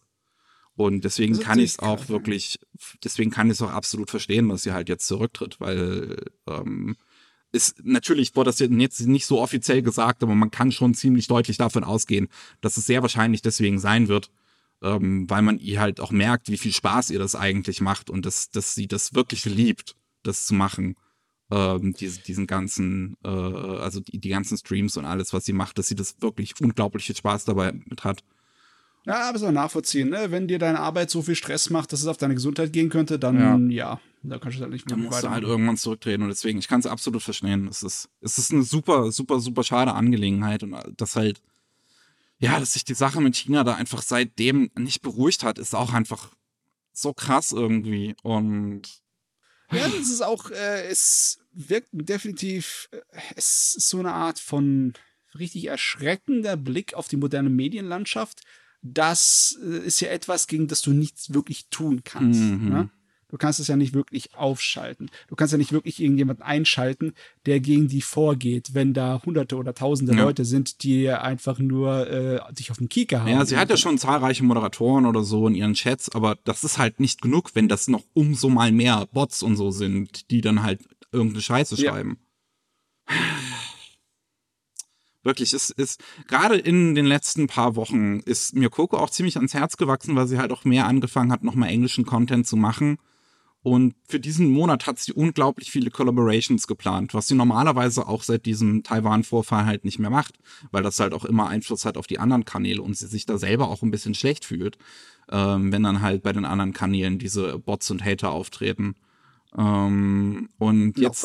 [0.80, 2.58] Und deswegen kann ich es auch wirklich,
[3.04, 6.96] deswegen kann ich es auch absolut verstehen, dass sie halt jetzt zurücktritt, weil ähm,
[7.52, 11.58] ist natürlich wurde das jetzt nicht so offiziell gesagt, aber man kann schon ziemlich deutlich
[11.58, 12.28] davon ausgehen,
[12.62, 14.30] dass es sehr wahrscheinlich deswegen sein wird,
[14.80, 18.24] ähm, weil man ihr halt auch merkt, wie viel Spaß ihr das eigentlich macht und
[18.24, 20.96] dass, dass sie das wirklich liebt, das zu machen.
[21.50, 25.76] Ähm, diese, diesen ganzen, äh, also die, die ganzen Streams und alles, was sie macht,
[25.76, 28.24] dass sie das wirklich unglaublich viel Spaß dabei mit hat.
[29.06, 30.30] Ja, aber es auch nachvollziehen, ne?
[30.30, 33.18] Wenn dir deine Arbeit so viel Stress macht, dass es auf deine Gesundheit gehen könnte,
[33.18, 36.22] dann ja, ja da kannst du halt nicht mehr Dann musst du halt irgendwann zurücktreten
[36.22, 37.66] und deswegen, ich kann es absolut verstehen.
[37.68, 41.40] Es ist, es ist eine super, super, super schade Angelegenheit und das halt,
[42.38, 45.92] ja, dass sich die Sache mit China da einfach seitdem nicht beruhigt hat, ist auch
[45.94, 46.30] einfach
[46.92, 48.82] so krass irgendwie und
[49.72, 52.98] ja, das ist auch, äh, es wirkt definitiv, äh,
[53.36, 54.94] es ist so eine Art von
[55.38, 58.42] richtig erschreckender Blick auf die moderne Medienlandschaft,
[58.82, 62.40] das äh, ist ja etwas, gegen das du nichts wirklich tun kannst.
[62.40, 62.68] Mhm.
[62.68, 62.90] Ne?
[63.30, 65.08] Du kannst es ja nicht wirklich aufschalten.
[65.28, 67.14] Du kannst ja nicht wirklich irgendjemanden einschalten,
[67.46, 70.24] der gegen die vorgeht, wenn da hunderte oder tausende ja.
[70.24, 73.28] Leute sind, die einfach nur äh, dich auf den Kieker haben.
[73.28, 76.78] Ja, sie hat ja schon zahlreiche Moderatoren oder so in ihren Chats, aber das ist
[76.78, 80.64] halt nicht genug, wenn das noch umso mal mehr Bots und so sind, die dann
[80.64, 80.80] halt
[81.12, 82.18] irgendeine Scheiße schreiben.
[85.30, 85.30] Ja.
[85.30, 89.54] Wirklich, es ist gerade in den letzten paar Wochen ist mir Coco auch ziemlich ans
[89.54, 92.98] Herz gewachsen, weil sie halt auch mehr angefangen hat, nochmal englischen Content zu machen.
[93.62, 98.46] Und für diesen Monat hat sie unglaublich viele Collaborations geplant, was sie normalerweise auch seit
[98.46, 100.38] diesem Taiwan-Vorfall halt nicht mehr macht,
[100.70, 103.36] weil das halt auch immer Einfluss hat auf die anderen Kanäle und sie sich da
[103.36, 104.78] selber auch ein bisschen schlecht fühlt,
[105.30, 108.94] ähm, wenn dann halt bei den anderen Kanälen diese Bots und Hater auftreten.
[109.56, 111.20] Ähm, und jetzt,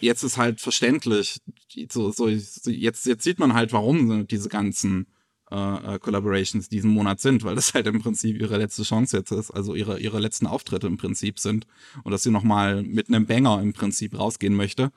[0.00, 1.40] jetzt ist halt verständlich,
[1.90, 5.06] so, so, jetzt, jetzt sieht man halt, warum diese ganzen
[5.50, 9.30] äh, äh, Collaborations diesen Monat sind, weil das halt im Prinzip ihre letzte Chance jetzt
[9.30, 11.66] ist, also ihre, ihre letzten Auftritte im Prinzip sind
[12.04, 14.92] und dass sie nochmal mit einem Banger im Prinzip rausgehen möchte.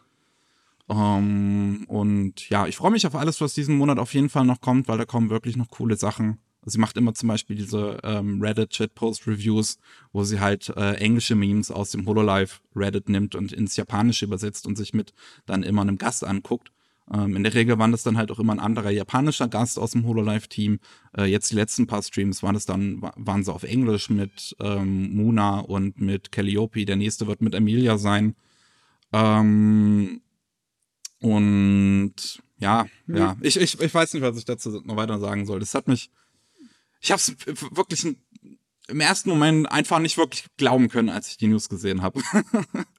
[0.90, 4.60] Ähm, und ja, ich freue mich auf alles, was diesen Monat auf jeden Fall noch
[4.60, 6.38] kommt, weil da kommen wirklich noch coole Sachen.
[6.64, 9.78] Sie macht immer zum Beispiel diese ähm, Reddit-Chat-Post-Reviews,
[10.12, 14.68] wo sie halt äh, englische Memes aus dem Hololive Reddit nimmt und ins Japanische übersetzt
[14.68, 15.14] und sich mit
[15.46, 16.72] dann immer einem Gast anguckt.
[17.12, 19.92] Ähm, in der Regel waren das dann halt auch immer ein anderer japanischer Gast aus
[19.92, 20.80] dem Hololive-Team.
[21.18, 25.16] Äh, jetzt die letzten paar Streams waren es dann, waren sie auf Englisch mit ähm,
[25.16, 26.86] Muna und mit Calliope.
[26.86, 28.36] Der nächste wird mit Emilia sein.
[29.12, 30.22] Ähm,
[31.20, 32.14] und
[32.58, 35.60] ja, ja, ich, ich, ich weiß nicht, was ich dazu noch weiter sagen soll.
[35.60, 36.12] Das hat mich,
[37.02, 37.36] ich habe es
[37.76, 38.06] wirklich
[38.88, 42.22] im ersten Moment einfach nicht wirklich glauben können, als ich die News gesehen habe.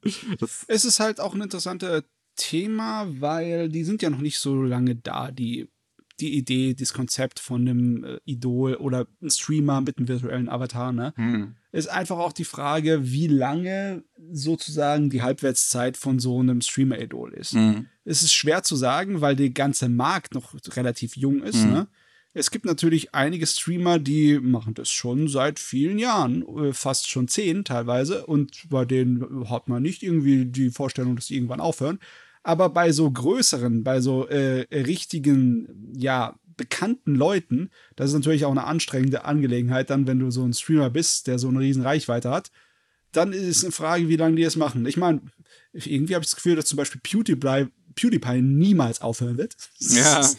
[0.67, 2.03] es ist halt auch ein interessanter
[2.35, 5.69] Thema, weil die sind ja noch nicht so lange da, die,
[6.19, 10.91] die Idee, das Konzept von einem äh, Idol oder einem Streamer mit einem virtuellen Avatar,
[10.91, 11.13] ne?
[11.15, 11.55] Hm.
[11.71, 17.53] Ist einfach auch die Frage, wie lange sozusagen die Halbwertszeit von so einem Streamer-Idol ist.
[17.53, 17.87] Hm.
[18.03, 21.71] Es ist schwer zu sagen, weil der ganze Markt noch relativ jung ist, hm.
[21.71, 21.87] ne?
[22.33, 27.27] Es gibt natürlich einige Streamer, die machen das schon seit vielen Jahren, äh, fast schon
[27.27, 31.99] zehn teilweise, und bei denen hat man nicht irgendwie die Vorstellung, dass die irgendwann aufhören.
[32.41, 38.51] Aber bei so größeren, bei so äh, richtigen, ja, bekannten Leuten, das ist natürlich auch
[38.51, 42.29] eine anstrengende Angelegenheit, dann, wenn du so ein Streamer bist, der so eine riesen Reichweite
[42.29, 42.51] hat,
[43.11, 44.85] dann ist es eine Frage, wie lange die es machen.
[44.85, 45.21] Ich meine,
[45.73, 49.55] irgendwie habe ich das Gefühl, dass zum Beispiel PewDiePie, PewDiePie niemals aufhören wird.
[49.79, 50.27] Ja.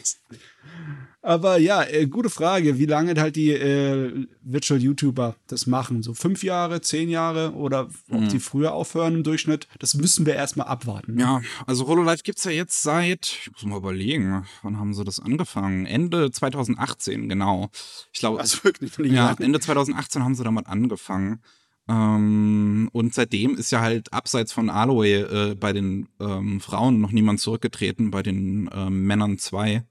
[1.25, 6.03] Aber ja, äh, gute Frage, wie lange halt die äh, Virtual YouTuber das machen.
[6.03, 8.29] So fünf Jahre, zehn Jahre oder ob mhm.
[8.29, 11.19] die früher aufhören im Durchschnitt, das müssen wir erstmal abwarten.
[11.19, 15.03] Ja, also HoloLive gibt es ja jetzt seit, ich muss mal überlegen, wann haben sie
[15.03, 15.87] das angefangen?
[15.87, 17.71] Ende 2018, genau.
[18.13, 21.41] Ich glaube, also wirklich ja, Ende 2018 haben sie damit angefangen.
[21.89, 27.13] Ähm, und seitdem ist ja halt abseits von Aloe äh, bei den ähm, Frauen noch
[27.13, 29.85] niemand zurückgetreten, bei den ähm, Männern zwei.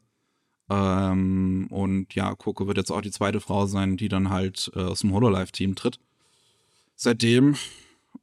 [0.69, 4.79] Ähm, und ja, Coco wird jetzt auch die zweite Frau sein, die dann halt äh,
[4.79, 5.99] aus dem Hololive-Team tritt.
[6.95, 7.55] Seitdem,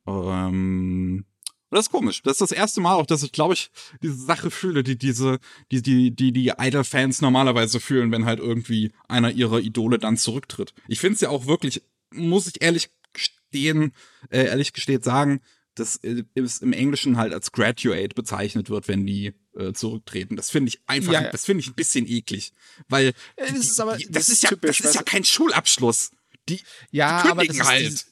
[0.07, 1.25] ähm,
[1.71, 2.23] das ist komisch.
[2.23, 3.71] Das ist das erste Mal auch, dass ich, glaube ich,
[4.03, 5.39] diese Sache fühle, die diese,
[5.71, 10.75] die, die, die, die Idol-Fans normalerweise fühlen, wenn halt irgendwie einer ihrer Idole dann zurücktritt.
[10.89, 13.93] Ich finde es ja auch wirklich, muss ich ehrlich gestehen,
[14.31, 15.41] äh, ehrlich gesteht sagen,
[15.77, 16.01] dass
[16.35, 20.37] es im Englischen halt als Graduate bezeichnet wird, wenn die äh, zurücktreten.
[20.37, 21.31] Das finde ich einfach, ja, ja.
[21.31, 22.53] das finde ich ein bisschen eklig,
[22.89, 26.13] weil das, ist, aber, das, das ist, ja, typisch, das ist ja kein Schulabschluss.
[26.49, 26.61] Die,
[26.91, 27.87] ja, die aber das halt.
[27.87, 28.11] Ist,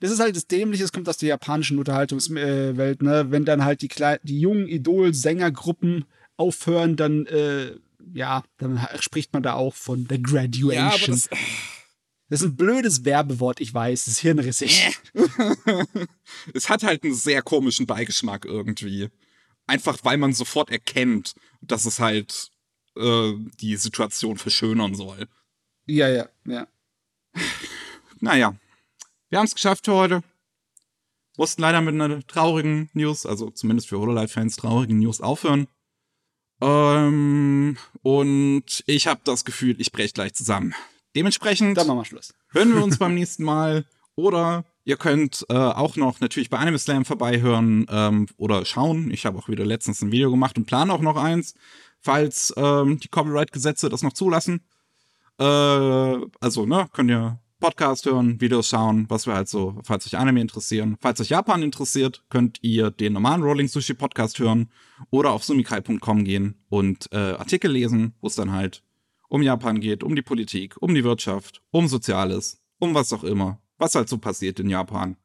[0.00, 3.26] das ist halt das Dämliche, es kommt aus der japanischen Unterhaltungswelt, ne?
[3.30, 3.90] Wenn dann halt die,
[4.22, 6.06] die jungen Idol-Sängergruppen
[6.38, 7.74] aufhören, dann, äh,
[8.14, 10.72] ja, dann spricht man da auch von der Graduation.
[10.72, 11.28] Ja, aber das,
[12.30, 14.98] das ist ein blödes Werbewort, ich weiß, das ist hirnrissig.
[16.54, 19.10] es hat halt einen sehr komischen Beigeschmack irgendwie.
[19.66, 22.50] Einfach weil man sofort erkennt, dass es halt
[22.96, 25.28] äh, die Situation verschönern soll.
[25.86, 26.66] Ja, ja, ja.
[28.20, 28.56] naja,
[29.28, 30.22] wir haben es geschafft für heute.
[31.36, 35.68] Mussten leider mit einer traurigen News, also zumindest für Hololive-Fans traurigen News aufhören.
[36.60, 40.74] Ähm, und ich habe das Gefühl, ich breche gleich zusammen.
[41.16, 42.34] Dementsprechend Dann machen wir Schluss.
[42.50, 43.86] hören wir uns beim nächsten Mal.
[44.20, 49.10] Oder ihr könnt äh, auch noch natürlich bei Anime Slam vorbeihören ähm, oder schauen.
[49.10, 51.54] Ich habe auch wieder letztens ein Video gemacht und plane auch noch eins,
[52.00, 54.60] falls ähm, die Copyright-Gesetze das noch zulassen.
[55.38, 60.18] Äh, also, ne, könnt ihr Podcast hören, Videos schauen, was wir halt so, falls euch
[60.18, 60.98] Anime interessieren.
[61.00, 64.70] Falls euch Japan interessiert, könnt ihr den normalen Rolling Sushi Podcast hören
[65.08, 68.82] oder auf sumikai.com gehen und äh, Artikel lesen, wo es dann halt
[69.28, 73.60] um Japan geht, um die Politik, um die Wirtschaft, um Soziales, um was auch immer,
[73.80, 75.16] was halt so passiert in Japan.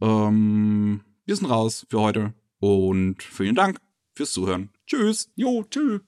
[0.00, 3.78] Ähm, wir sind raus für heute und vielen Dank
[4.14, 4.70] fürs Zuhören.
[4.86, 5.30] Tschüss.
[5.36, 6.00] Jo, tschüss.